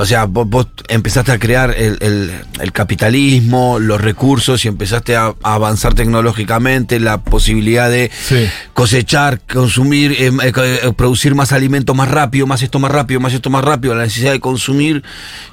O 0.00 0.06
sea, 0.06 0.26
vos, 0.26 0.48
vos 0.48 0.68
empezaste 0.86 1.32
a 1.32 1.38
crear 1.40 1.74
el, 1.76 1.98
el- 2.00 2.30
el 2.60 2.72
capitalismo, 2.72 3.80
los 3.80 4.00
recursos 4.00 4.64
y 4.64 4.68
empezaste 4.68 5.16
a, 5.16 5.34
a 5.42 5.54
avanzar 5.54 5.94
tecnológicamente, 5.94 7.00
la 7.00 7.18
posibilidad 7.18 7.90
de 7.90 8.08
Sí. 8.12 8.46
cosechar, 8.74 9.40
consumir, 9.40 10.12
eh, 10.12 10.30
eh, 10.44 10.52
eh, 10.84 10.92
producir 10.96 11.34
más 11.34 11.50
alimentos 11.52 11.96
más 11.96 12.08
rápido, 12.10 12.46
más 12.46 12.62
esto 12.62 12.78
más 12.78 12.92
rápido, 12.92 13.18
más 13.18 13.32
esto 13.34 13.50
más 13.50 13.64
rápido, 13.64 13.94
la 13.96 14.04
necesidad 14.04 14.30
de 14.30 14.38
consumir 14.38 15.02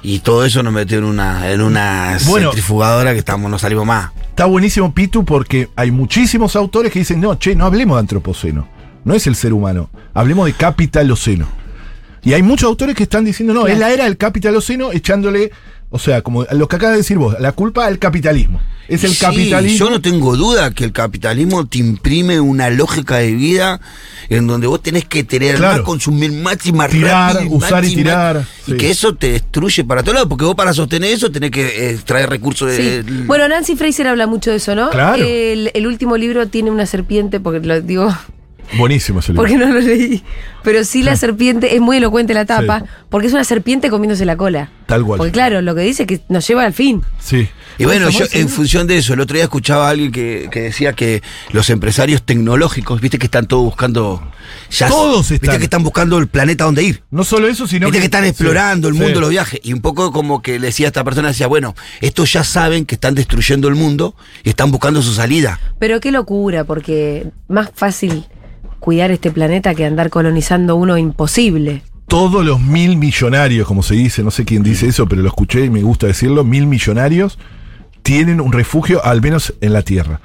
y 0.02 0.20
todo 0.20 0.44
eso 0.44 0.62
nos 0.62 0.72
metió 0.72 0.98
en 0.98 1.04
una, 1.04 1.50
en 1.50 1.60
una 1.60 2.16
Bueno. 2.26 2.50
centrifugadora 2.50 3.12
que 3.14 3.18
estamos, 3.18 3.50
no 3.50 3.58
salimos 3.58 3.84
más. 3.84 4.12
Está 4.28 4.44
buenísimo, 4.44 4.94
Pitu, 4.94 5.24
porque 5.24 5.70
hay 5.74 5.90
muchísimos 5.90 6.54
autores 6.54 6.92
que 6.92 7.00
dicen, 7.00 7.20
no, 7.20 7.34
che, 7.36 7.56
no 7.56 7.64
hablemos 7.66 7.96
de 7.96 8.00
antropoceno. 8.00 8.68
No 9.04 9.14
es 9.14 9.26
el 9.26 9.34
ser 9.34 9.52
humano, 9.52 9.90
hablemos 10.14 10.46
de 10.46 10.52
capitaloceno. 10.52 11.48
Y 12.26 12.34
hay 12.34 12.42
muchos 12.42 12.66
autores 12.68 12.94
que 12.96 13.04
están 13.04 13.24
diciendo, 13.24 13.54
no, 13.54 13.66
es 13.66 13.78
la 13.78 13.90
era 13.92 14.04
del 14.04 14.16
capitaloceno 14.16 14.92
echándole, 14.92 15.52
o 15.90 15.98
sea, 15.98 16.20
como 16.22 16.44
lo 16.50 16.66
que 16.68 16.76
acabas 16.76 16.94
de 16.94 16.98
decir 16.98 17.16
vos, 17.18 17.36
la 17.40 17.52
culpa 17.52 17.86
al 17.86 17.98
capitalismo. 17.98 18.60
Es 18.88 19.02
el 19.04 19.10
Sí, 19.12 19.18
capitalismo. 19.24 19.78
Yo 19.78 19.90
no 19.90 20.00
tengo 20.00 20.36
duda 20.36 20.70
que 20.72 20.84
el 20.84 20.92
capitalismo 20.92 21.66
te 21.66 21.78
imprime 21.78 22.38
una 22.40 22.68
lógica 22.70 23.16
de 23.18 23.32
vida 23.32 23.80
en 24.28 24.46
donde 24.46 24.66
vos 24.68 24.80
tenés 24.82 25.04
que 25.04 25.24
tener 25.24 25.56
Claro. 25.56 25.78
más, 25.78 25.82
consumir 25.82 26.30
más 26.32 26.64
y 26.66 26.72
más 26.72 26.90
Tirar, 26.90 27.34
rápido. 27.34 27.52
usar 27.56 27.82
más 27.82 27.90
y 27.90 27.94
tirar, 27.96 28.36
más, 28.36 28.46
sí. 28.64 28.72
Y 28.72 28.76
que 28.76 28.90
eso 28.90 29.14
te 29.14 29.32
destruye 29.32 29.82
para 29.84 30.02
todos 30.02 30.14
lados, 30.14 30.28
porque 30.28 30.44
vos 30.44 30.54
para 30.54 30.72
sostener 30.72 31.12
eso 31.12 31.30
tenés 31.32 31.50
que 31.52 31.90
eh, 31.90 31.98
traer 32.04 32.28
recursos 32.28 32.72
Sí. 32.74 32.82
de. 32.82 33.02
Bueno, 33.26 33.48
Nancy 33.48 33.74
Fraser 33.76 34.06
habla 34.08 34.26
mucho 34.28 34.50
de 34.50 34.56
eso, 34.56 34.74
¿no? 34.76 34.90
Claro. 34.90 35.24
El, 35.24 35.70
el 35.74 35.86
último 35.86 36.16
libro 36.16 36.46
tiene 36.48 36.70
una 36.70 36.86
serpiente, 36.86 37.40
porque 37.40 37.66
lo 37.66 37.80
digo, 37.80 38.16
Buenísimo 38.78 39.20
ese 39.20 39.32
libro. 39.32 39.42
porque 39.42 39.56
no 39.56 39.66
lo 39.72 39.80
leí. 39.80 40.22
Pero 40.62 40.82
sí 40.84 41.02
la 41.04 41.14
serpiente, 41.16 41.76
es 41.76 41.80
muy 41.80 41.98
elocuente 41.98 42.34
la 42.34 42.44
tapa, 42.44 42.80
Sí. 42.80 42.86
porque 43.08 43.28
es 43.28 43.32
una 43.32 43.44
serpiente 43.44 43.88
comiéndose 43.88 44.24
la 44.24 44.36
cola. 44.36 44.70
Tal 44.86 45.04
cual. 45.04 45.18
Porque 45.18 45.32
claro, 45.32 45.62
lo 45.62 45.74
que 45.76 45.82
dice 45.82 46.02
es 46.02 46.08
que 46.08 46.20
nos 46.28 46.46
lleva 46.46 46.64
al 46.64 46.72
fin. 46.72 47.02
Sí. 47.20 47.48
Y 47.78 47.84
bueno, 47.84 48.08
yo 48.10 48.24
en 48.32 48.48
función 48.48 48.86
de 48.86 48.96
eso, 48.98 49.14
el 49.14 49.20
otro 49.20 49.34
día 49.34 49.44
escuchaba 49.44 49.86
a 49.86 49.90
alguien 49.90 50.10
que, 50.10 50.48
que 50.50 50.62
decía 50.62 50.94
que 50.94 51.22
los 51.52 51.70
empresarios 51.70 52.22
tecnológicos, 52.22 53.00
viste 53.00 53.18
que 53.18 53.26
están 53.26 53.46
todos 53.46 53.64
buscando. 53.64 54.22
Ya, 54.70 54.88
Todos 54.88 55.30
están. 55.30 55.48
Viste 55.50 55.58
que 55.58 55.64
están 55.64 55.82
buscando 55.82 56.18
el 56.18 56.26
planeta 56.28 56.64
donde 56.64 56.82
ir. 56.82 57.02
No 57.10 57.22
solo 57.24 57.46
eso, 57.48 57.66
sino 57.66 57.86
Viste 57.86 57.98
que 58.00 58.04
están 58.06 58.22
sí, 58.24 58.30
explorando 58.30 58.88
el 58.88 58.94
sí. 58.94 59.00
mundo, 59.00 59.20
los 59.20 59.30
viajes. 59.30 59.60
Y 59.62 59.72
un 59.72 59.80
poco 59.80 60.10
como 60.12 60.40
que 60.42 60.58
le 60.58 60.68
decía 60.68 60.86
a 60.86 60.88
esta 60.88 61.04
persona, 61.04 61.28
decía, 61.28 61.46
bueno, 61.46 61.74
estos 62.00 62.32
ya 62.32 62.42
saben 62.44 62.86
que 62.86 62.94
están 62.96 63.14
destruyendo 63.14 63.68
el 63.68 63.74
mundo 63.74 64.14
y 64.42 64.48
están 64.48 64.70
buscando 64.70 65.02
su 65.02 65.12
salida. 65.12 65.60
Pero 65.78 66.00
qué 66.00 66.10
locura, 66.12 66.64
porque 66.64 67.26
más 67.48 67.70
fácil 67.74 68.24
cuidar 68.80 69.10
este 69.10 69.30
planeta 69.30 69.74
que 69.74 69.84
andar 69.84 70.10
colonizando 70.10 70.76
uno 70.76 70.96
imposible. 70.98 71.82
Todos 72.06 72.44
los 72.44 72.60
mil 72.60 72.96
millonarios, 72.96 73.66
como 73.66 73.82
se 73.82 73.94
dice, 73.94 74.22
no 74.22 74.30
sé 74.30 74.44
quién 74.44 74.62
dice 74.62 74.86
eso, 74.86 75.06
pero 75.08 75.22
lo 75.22 75.28
escuché 75.28 75.64
y 75.64 75.70
me 75.70 75.82
gusta 75.82 76.06
decirlo, 76.06 76.44
mil 76.44 76.66
millonarios 76.66 77.38
tienen 78.02 78.40
un 78.40 78.52
refugio, 78.52 79.04
al 79.04 79.20
menos 79.20 79.54
en 79.60 79.72
la 79.72 79.82
Tierra. 79.82 80.20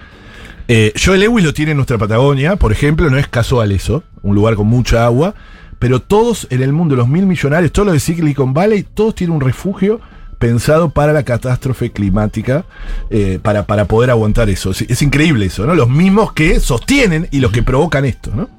Eh, 0.68 0.94
Joe 0.96 1.18
Lewis 1.18 1.44
lo 1.44 1.54
tiene 1.54 1.72
en 1.72 1.78
nuestra 1.78 1.98
Patagonia, 1.98 2.56
por 2.56 2.72
ejemplo, 2.72 3.10
no 3.10 3.18
es 3.18 3.28
casual 3.28 3.72
eso, 3.72 4.04
un 4.22 4.36
lugar 4.36 4.56
con 4.56 4.68
mucha 4.68 5.06
agua, 5.06 5.34
pero 5.80 6.00
todos 6.00 6.46
en 6.52 6.62
el 6.62 6.74
mundo, 6.74 6.96
los 6.96 7.08
mil 7.08 7.26
millonarios, 7.26 7.72
todos 7.72 7.88
los 7.88 7.94
de 7.94 8.00
Silicon 8.00 8.54
Valley, 8.54 8.84
todos 8.84 9.16
tienen 9.16 9.36
un 9.36 9.42
refugio 9.42 10.00
pensado 10.42 10.90
para 10.90 11.14
la 11.14 11.24
catástrofe 11.24 11.92
climática, 11.92 12.66
eh, 13.12 13.40
para, 13.42 13.68
para 13.68 13.86
poder 13.86 14.10
aguantar 14.10 14.50
eso. 14.50 14.72
Es, 14.72 14.82
es 14.82 15.02
increíble 15.04 15.46
eso, 15.46 15.66
¿no? 15.66 15.76
Los 15.76 15.88
mismos 15.88 16.34
que 16.34 16.60
sostienen 16.60 17.30
y 17.32 17.40
los 17.40 17.52
que 17.52 17.64
provocan 17.64 18.04
esto, 18.04 18.32
¿no? 18.36 18.50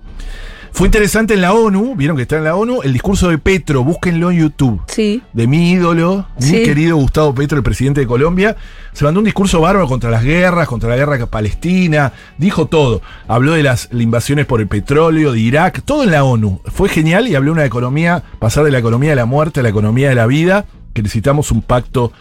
Fue 0.73 0.89
interesante 0.89 1.35
en 1.35 1.43
la 1.43 1.53
ONU, 1.53 1.95
vieron 1.97 2.17
que 2.17 2.23
está 2.23 2.39
en 2.39 2.45
la 2.45 2.57
ONU, 2.57 2.81
el 2.83 2.95
discurso 2.95 3.29
de 3.29 3.37
Petro, 3.37 3.85
búsquenlo 3.85 4.31
en 4.31 4.39
YouTube. 4.39 4.81
Sí. 4.87 5.23
De 5.35 5.47
mi 5.47 5.73
ídolo, 5.73 6.27
mi 6.41 6.63
querido 6.63 6.97
Gustavo 6.97 7.35
Petro, 7.35 7.59
el 7.59 7.63
presidente 7.63 8.01
de 8.01 8.07
Colombia, 8.07 8.57
se 8.95 9.05
mandó 9.05 9.21
un 9.21 9.25
discurso 9.25 9.61
bárbaro 9.61 9.87
contra 9.87 10.09
las 10.09 10.25
guerras, 10.25 10.67
contra 10.69 10.89
la 10.89 10.97
guerra 10.97 11.27
palestina, 11.27 12.15
dijo 12.39 12.67
todo. 12.67 13.03
Habló 13.29 13.53
de 13.53 13.63
las 13.63 13.91
invasiones 13.93 14.47
por 14.47 14.63
el 14.63 14.67
petróleo, 14.67 15.33
de 15.33 15.41
Irak, 15.41 15.83
todo 15.85 16.05
en 16.05 16.11
la 16.13 16.25
ONU. 16.25 16.63
Fue 16.65 16.89
genial 16.89 17.29
y 17.29 17.35
habló 17.35 17.51
de 17.51 17.59
una 17.59 17.67
economía, 17.67 18.23
pasar 18.39 18.65
de 18.65 18.71
la 18.71 18.79
economía 18.79 19.11
de 19.11 19.17
la 19.17 19.27
muerte 19.27 19.61
a 19.61 19.63
la 19.63 19.69
economía 19.69 20.09
de 20.09 20.15
la 20.15 20.27
vida, 20.27 20.65
que 20.93 21.03
necesitamos 21.03 21.51
un 21.51 21.63
pacto 21.63 22.13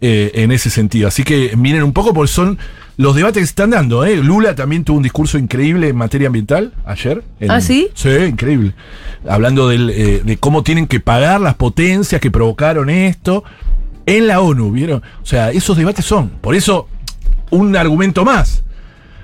eh, 0.00 0.30
en 0.34 0.52
ese 0.52 0.70
sentido. 0.70 1.08
Así 1.08 1.24
que 1.24 1.54
miren 1.56 1.82
un 1.82 1.92
poco, 1.92 2.14
porque 2.14 2.32
son 2.32 2.58
los 2.96 3.14
debates 3.14 3.40
que 3.40 3.46
se 3.46 3.50
están 3.50 3.70
dando. 3.70 4.04
¿eh? 4.04 4.16
Lula 4.16 4.54
también 4.54 4.84
tuvo 4.84 4.98
un 4.98 5.02
discurso 5.02 5.38
increíble 5.38 5.88
en 5.88 5.96
materia 5.96 6.26
ambiental 6.28 6.72
ayer. 6.84 7.22
en- 7.40 7.50
¿Ah, 7.50 7.60
sí? 7.60 7.88
Sí, 7.94 8.08
increíble. 8.08 8.74
Hablando 9.28 9.68
del, 9.68 9.90
eh, 9.90 10.22
de 10.24 10.36
cómo 10.38 10.62
tienen 10.62 10.86
que 10.86 11.00
pagar 11.00 11.40
las 11.40 11.54
potencias 11.54 12.20
que 12.20 12.30
provocaron 12.30 12.88
esto 12.90 13.44
en 14.06 14.26
la 14.26 14.40
ONU, 14.40 14.70
¿vieron? 14.72 15.02
O 15.22 15.26
sea, 15.26 15.50
esos 15.50 15.76
debates 15.76 16.04
son. 16.04 16.30
Por 16.40 16.54
eso, 16.54 16.88
un 17.50 17.76
argumento 17.76 18.24
más. 18.24 18.62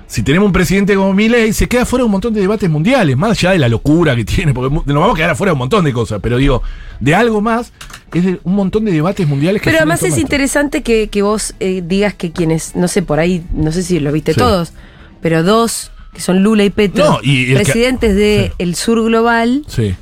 Si 0.05 0.23
tenemos 0.23 0.45
un 0.47 0.53
presidente 0.53 0.95
como 0.95 1.13
Milei, 1.13 1.51
se 1.51 1.67
queda 1.67 1.85
fuera 1.85 2.03
de 2.03 2.05
un 2.05 2.11
montón 2.13 2.33
de 2.33 2.39
debates 2.39 2.69
mundiales, 2.69 3.17
más 3.17 3.31
allá 3.31 3.51
de 3.51 3.57
la 3.59 3.67
locura 3.67 4.15
que 4.15 4.23
tiene, 4.23 4.53
porque 4.53 4.73
nos 4.73 4.85
vamos 4.85 5.11
a 5.13 5.15
quedar 5.17 5.31
afuera 5.31 5.49
de 5.49 5.53
un 5.53 5.59
montón 5.59 5.83
de 5.83 5.91
cosas, 5.91 6.19
pero 6.23 6.37
digo, 6.37 6.63
de 7.01 7.13
algo 7.13 7.41
más, 7.41 7.73
es 8.13 8.23
de 8.25 8.39
un 8.43 8.55
montón 8.55 8.85
de 8.85 8.91
debates 8.91 9.27
mundiales 9.27 9.61
que 9.61 9.65
Pero 9.65 9.77
además 9.77 10.01
es 10.03 10.17
interesante 10.17 10.81
que, 10.83 11.07
que 11.09 11.21
vos 11.21 11.53
eh, 11.59 11.83
digas 11.85 12.13
que 12.13 12.31
quienes, 12.31 12.75
no 12.75 12.87
sé, 12.87 13.01
por 13.01 13.19
ahí, 13.19 13.43
no 13.53 13.71
sé 13.71 13.83
si 13.83 13.99
lo 13.99 14.11
viste 14.11 14.33
Sí. 14.33 14.39
todos, 14.39 14.73
pero 15.21 15.43
dos, 15.43 15.91
que 16.13 16.21
son 16.21 16.41
Lula 16.41 16.63
y 16.63 16.69
Petro, 16.69 17.05
No, 17.05 17.19
y 17.21 17.53
presidentes 17.53 18.15
del 18.15 18.75
sur 18.75 19.03
global, 19.03 19.63
Sí. 19.67 19.95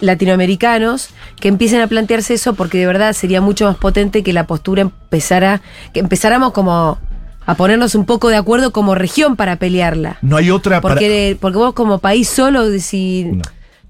latinoamericanos, 0.00 1.08
que 1.40 1.48
empiecen 1.48 1.80
a 1.80 1.86
plantearse 1.86 2.34
eso 2.34 2.54
porque 2.54 2.78
de 2.78 2.86
verdad 2.86 3.12
sería 3.12 3.40
mucho 3.40 3.64
más 3.66 3.76
potente 3.76 4.22
que 4.22 4.32
la 4.32 4.46
postura 4.46 4.82
empezara, 4.82 5.62
que 5.92 6.00
empezáramos 6.00 6.52
como 6.52 6.98
a 7.44 7.54
ponernos 7.56 7.94
un 7.96 8.04
poco 8.04 8.28
de 8.28 8.36
acuerdo 8.36 8.72
como 8.72 8.94
región 8.94 9.34
para 9.36 9.56
pelearla. 9.56 10.18
No 10.22 10.36
hay 10.36 10.50
otra 10.50 10.80
para- 10.80 10.94
Porque, 10.94 11.36
porque 11.40 11.58
vos 11.58 11.72
como 11.74 11.98
país 11.98 12.28
solo, 12.28 12.68
si 12.78 13.24
No. 13.24 13.42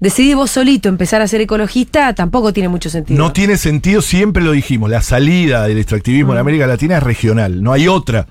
Decidís 0.03 0.35
vos 0.35 0.51
solito 0.51 0.89
empezar 0.89 1.21
a 1.21 1.27
ser 1.27 1.41
ecologista, 1.41 2.13
tampoco 2.13 2.51
tiene 2.53 2.69
mucho 2.69 2.89
sentido. 2.89 3.17
No 3.17 3.31
tiene 3.31 3.57
sentido, 3.57 4.01
siempre 4.01 4.43
lo 4.43 4.51
dijimos, 4.51 4.89
la 4.89 5.01
salida 5.01 5.65
del 5.67 5.77
extractivismo 5.79 6.31
Mm. 6.33 6.35
en 6.35 6.39
América 6.39 6.67
Latina 6.67 6.97
es 6.97 7.03
regional, 7.03 7.63
no 7.63 7.71
hay 7.73 7.87
otra. 7.87 8.27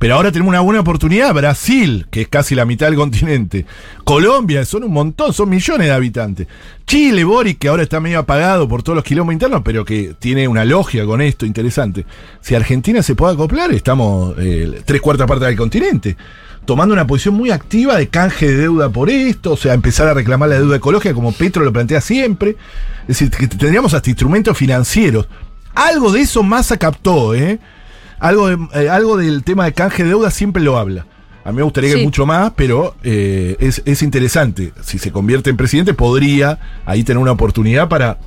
Pero 0.00 0.14
ahora 0.14 0.32
tenemos 0.32 0.48
una 0.48 0.60
buena 0.60 0.80
oportunidad, 0.80 1.34
Brasil, 1.34 2.06
que 2.10 2.22
es 2.22 2.28
casi 2.28 2.54
la 2.54 2.64
mitad 2.64 2.86
del 2.86 2.96
continente, 2.96 3.66
Colombia, 4.02 4.64
son 4.64 4.84
un 4.84 4.94
montón, 4.94 5.34
son 5.34 5.50
millones 5.50 5.88
de 5.88 5.92
habitantes. 5.92 6.46
Chile, 6.86 7.22
Boric, 7.22 7.58
que 7.58 7.68
ahora 7.68 7.82
está 7.82 8.00
medio 8.00 8.18
apagado 8.18 8.66
por 8.66 8.82
todos 8.82 8.96
los 8.96 9.04
quilombos 9.04 9.34
internos, 9.34 9.60
pero 9.62 9.84
que 9.84 10.14
tiene 10.18 10.48
una 10.48 10.64
logia 10.64 11.04
con 11.04 11.20
esto 11.20 11.44
interesante. 11.44 12.06
Si 12.40 12.54
Argentina 12.54 13.02
se 13.02 13.14
puede 13.14 13.34
acoplar, 13.34 13.74
estamos 13.74 14.34
eh, 14.38 14.80
tres 14.86 15.02
cuartas 15.02 15.26
partes 15.26 15.48
del 15.48 15.58
continente. 15.58 16.16
Tomando 16.64 16.94
una 16.94 17.06
posición 17.06 17.34
muy 17.34 17.50
activa 17.50 17.98
de 17.98 18.08
canje 18.08 18.48
de 18.48 18.56
deuda 18.56 18.88
por 18.88 19.10
esto, 19.10 19.52
o 19.52 19.56
sea, 19.58 19.74
empezar 19.74 20.08
a 20.08 20.14
reclamar 20.14 20.48
la 20.48 20.60
deuda 20.60 20.76
ecológica 20.76 21.12
como 21.12 21.32
Petro 21.32 21.62
lo 21.62 21.74
plantea 21.74 22.00
siempre. 22.00 22.56
Es 23.02 23.18
decir, 23.18 23.28
que 23.28 23.46
tendríamos 23.48 23.92
hasta 23.92 24.08
instrumentos 24.08 24.56
financieros. 24.56 25.28
Algo 25.74 26.10
de 26.10 26.22
eso 26.22 26.42
Massa 26.42 26.78
captó, 26.78 27.34
¿eh? 27.34 27.58
Algo, 28.20 28.48
de- 28.48 28.68
eh, 28.84 28.88
algo 28.88 29.16
del 29.16 29.42
tema 29.44 29.64
de 29.64 29.72
canje 29.72 30.02
de 30.04 30.10
deuda 30.10 30.30
siempre 30.30 30.62
lo 30.62 30.78
habla. 30.78 31.06
A 31.44 31.50
mí 31.52 31.56
me 31.56 31.62
gustaría 31.62 31.90
que 31.90 31.96
Sí. 31.98 32.04
mucho 32.04 32.26
más, 32.26 32.52
pero 32.54 32.94
eh, 33.02 33.56
es, 33.60 33.82
es 33.86 34.02
interesante. 34.02 34.72
Si 34.82 34.98
se 34.98 35.10
convierte 35.10 35.50
en 35.50 35.56
presidente, 35.56 35.94
podría 35.94 36.58
ahí 36.84 37.02
tener 37.02 37.18
una 37.20 37.32
oportunidad 37.32 37.88
para, 37.88 38.18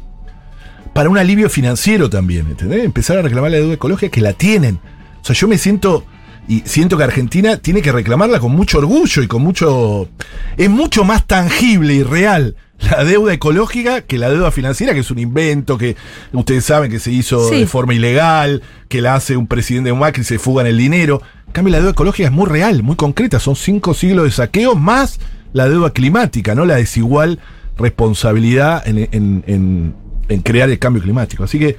para 0.94 1.10
un 1.10 1.18
alivio 1.18 1.50
financiero 1.50 2.10
también, 2.10 2.48
¿entendés? 2.48 2.84
Empezar 2.84 3.18
a 3.18 3.22
reclamar 3.22 3.52
la 3.52 3.58
deuda 3.58 3.74
ecológica 3.76 4.12
que 4.12 4.22
la 4.22 4.34
tienen. 4.34 4.80
O 5.22 5.26
sea, 5.26 5.36
yo 5.36 5.48
me 5.48 5.58
siento 5.60 6.04
y 6.48 6.62
siento 6.66 6.98
que 6.98 7.04
Argentina 7.04 7.58
tiene 7.58 7.82
que 7.82 7.92
reclamarla 7.92 8.40
con 8.40 8.52
mucho 8.52 8.80
orgullo 8.80 9.22
y 9.22 9.28
con 9.28 9.42
mucho... 9.44 10.10
Es 10.58 10.70
mucho 10.70 11.04
más 11.06 11.26
tangible 11.26 11.94
y 11.94 12.04
real 12.04 12.56
la 12.80 13.04
deuda 13.06 13.34
ecológica 13.34 14.02
que 14.02 14.18
la 14.18 14.30
deuda 14.30 14.52
financiera, 14.52 14.94
que 14.94 15.00
es 15.00 15.12
un 15.12 15.20
invento 15.20 15.78
que 15.78 15.96
ustedes 16.34 16.66
saben 16.66 16.92
que 16.92 17.00
se 17.00 17.12
hizo 17.12 17.48
Sí. 17.50 17.62
de 17.62 17.68
forma 17.68 17.94
ilegal, 17.94 18.62
que 18.90 19.02
la 19.02 19.16
hace 19.16 19.38
un 19.38 19.48
presidente 19.48 19.90
de 19.92 19.96
Macri 19.96 20.22
y 20.22 20.26
se 20.26 20.40
fuga 20.40 20.62
en 20.62 20.68
el 20.68 20.78
dinero. 20.78 21.22
En 21.48 21.54
cambio, 21.54 21.72
la 21.72 21.78
deuda 21.78 21.92
ecológica 21.92 22.28
es 22.28 22.34
muy 22.34 22.48
real, 22.48 22.84
muy 22.84 22.96
concreta. 22.96 23.40
Son 23.40 23.56
cinco 23.56 23.94
siglos 23.94 24.26
de 24.26 24.32
saqueo 24.32 24.76
más 24.76 25.20
la 25.54 25.70
deuda 25.70 25.92
climática, 25.92 26.56
¿no? 26.56 26.66
La 26.66 26.76
desigual 26.76 27.40
responsabilidad 27.78 28.86
en, 28.88 28.98
en- 29.12 29.44
en- 29.48 29.96
en 30.30 30.42
crear 30.42 30.70
el 30.70 30.80
cambio 30.80 31.02
climático. 31.02 31.44
Así 31.44 31.60
que 31.60 31.78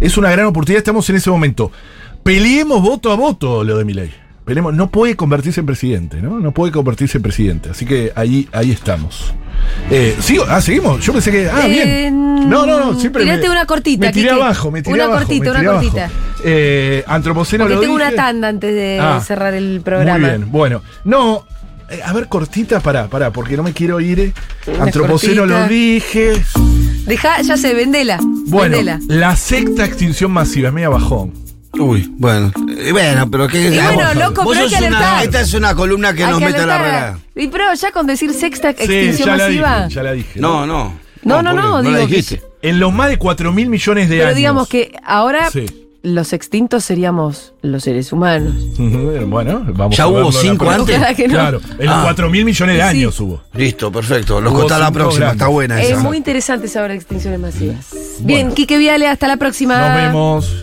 es 0.00 0.16
una 0.16 0.30
gran 0.30 0.46
oportunidad, 0.46 0.78
estamos 0.78 1.08
en 1.10 1.16
ese 1.16 1.30
momento. 1.30 1.70
Peleemos 2.22 2.80
voto 2.82 3.10
a 3.12 3.16
voto 3.16 3.64
lo 3.64 3.76
de 3.76 3.84
mi 3.84 3.92
ley. 3.92 4.12
Peleemos, 4.44 4.74
no 4.74 4.90
puede 4.90 5.14
convertirse 5.14 5.60
en 5.60 5.66
presidente, 5.66 6.20
¿no? 6.20 6.40
No 6.40 6.50
puede 6.52 6.72
convertirse 6.72 7.18
en 7.18 7.22
presidente. 7.22 7.70
Así 7.70 7.86
que 7.86 8.12
ahí, 8.16 8.48
ahí 8.52 8.72
estamos. 8.72 9.32
Eh, 9.88 10.16
¿sigo? 10.20 10.44
Ah, 10.48 10.60
seguimos. 10.60 11.04
Yo 11.04 11.12
pensé 11.12 11.30
que. 11.30 11.48
Ah, 11.48 11.66
Eh, 11.66 11.68
bien. 11.70 12.48
No, 12.50 12.66
no, 12.66 12.80
no, 12.80 12.98
siempre. 12.98 13.22
tirate 13.22 13.48
una 13.48 13.66
cortita, 13.66 14.06
Me 14.06 14.12
tiré 14.12 14.30
abajo, 14.30 14.72
me 14.72 14.82
tiré 14.82 14.94
Una 14.94 15.04
abajo. 15.04 15.20
cortita, 15.20 15.44
me 15.44 15.50
una 15.50 15.60
abajo. 15.70 15.80
cortita. 15.84 16.10
Eh, 16.44 17.04
antropoceno 17.06 17.64
Porque 17.64 17.74
lo 17.76 17.80
tengo 17.82 17.94
una 17.94 18.10
tanda 18.12 18.48
antes 18.48 18.74
de 18.74 18.98
Ah, 19.00 19.20
cerrar 19.24 19.54
el 19.54 19.80
programa. 19.84 20.18
Muy 20.18 20.28
bien, 20.28 20.50
bueno. 20.50 20.82
No, 21.04 21.46
eh, 21.88 22.00
a 22.04 22.12
ver, 22.12 22.26
cortita, 22.26 22.80
pará, 22.80 23.06
pará, 23.06 23.30
porque 23.30 23.56
no 23.56 23.62
me 23.62 23.72
quiero 23.72 24.00
ir. 24.00 24.32
Una 24.66 24.82
Antropoceno 24.84 25.42
cortita. 25.42 25.60
lo 25.62 25.68
dije. 25.68 26.32
Deja, 27.06 27.40
ya 27.42 27.56
sé, 27.56 27.74
vendela. 27.74 28.18
Bueno, 28.48 28.76
vendela. 28.78 28.98
la 29.06 29.36
sexta 29.36 29.84
extinción 29.84 30.32
masiva, 30.32 30.68
es 30.68 30.74
media 30.74 30.88
bajón. 30.88 31.32
Uy, 31.78 32.12
bueno. 32.18 32.52
Bueno, 32.92 33.30
pero 33.30 33.48
qué 33.48 33.68
Y 33.68 33.70
bueno, 33.78 34.14
loco, 34.14 34.44
pero 34.48 34.60
hay 34.64 34.68
que 34.68 34.76
una- 34.76 34.86
alertar. 34.98 35.24
Esta 35.24 35.40
es 35.40 35.54
una 35.54 35.74
columna 35.74 36.12
que 36.12 36.24
Hay 36.24 36.30
nos 36.30 36.38
que 36.40 36.46
mete 36.46 36.60
a 36.60 36.66
la 36.66 36.76
alertar. 36.80 37.02
regla. 37.14 37.18
Y 37.34 37.48
pero 37.48 37.74
ya 37.74 37.92
con 37.92 38.06
decir 38.06 38.32
sexta 38.34 38.72
Sí, 38.72 38.82
extinción 38.82 39.28
ya 39.28 39.36
la 39.36 39.44
masiva. 39.48 39.76
dije, 39.84 39.94
ya 39.94 40.02
la 40.02 40.12
dije. 40.12 40.40
No, 40.40 40.66
no. 40.66 40.94
No, 41.24 41.42
no, 41.42 41.50
¿por 41.52 41.60
qué? 41.60 41.66
no, 41.66 41.82
la 41.82 41.88
digo 41.88 42.00
que 42.08 42.16
dijiste. 42.16 42.42
En 42.62 42.78
los 42.80 42.92
más 42.92 43.08
de 43.08 43.16
4 43.16 43.52
mil 43.52 43.68
millones 43.68 44.08
de 44.08 44.16
Pero 44.16 44.26
años. 44.28 44.36
digamos 44.36 44.68
que 44.68 44.92
ahora 45.04 45.50
Sí. 45.50 45.66
los 46.02 46.32
extintos 46.32 46.84
seríamos 46.84 47.54
los 47.62 47.84
seres 47.84 48.12
humanos. 48.12 48.54
bueno, 49.28 49.62
vamos 49.68 49.96
¿Ya 49.96 50.04
a 50.04 50.08
hubo 50.08 50.16
verlo 50.16 50.28
en 50.30 50.34
la 50.34 50.40
cinco 50.42 50.64
próxima. 50.66 50.74
antes? 50.82 50.96
Ojalá 50.96 51.14
que 51.14 51.28
no. 51.28 51.34
Claro, 51.34 51.60
en 51.78 51.86
los 51.86 51.94
Ah. 51.96 52.00
4 52.04 52.28
mil 52.28 52.44
millones 52.44 52.76
de 52.76 52.82
Sí. 52.82 52.88
años 52.88 53.20
hubo. 53.20 53.40
Listo, 53.54 53.90
perfecto. 53.92 54.40
Nos 54.40 54.52
Hubo 54.52 54.60
contá 54.60 54.78
la 54.78 54.86
cinco 54.86 54.98
próxima. 54.98 55.24
grandes. 55.26 55.40
Está 55.42 55.46
buena 55.48 55.80
Es 55.80 55.90
esa. 55.90 56.00
muy 56.00 56.16
interesante 56.16 56.68
saber 56.68 56.90
extinciones 56.92 57.38
masivas. 57.40 57.86
Bueno. 57.92 58.26
Bien, 58.26 58.52
Quique 58.52 58.78
Viale, 58.78 59.06
hasta 59.08 59.26
la 59.28 59.36
próxima. 59.36 59.78
Nos 59.88 59.96
vemos. 59.96 60.56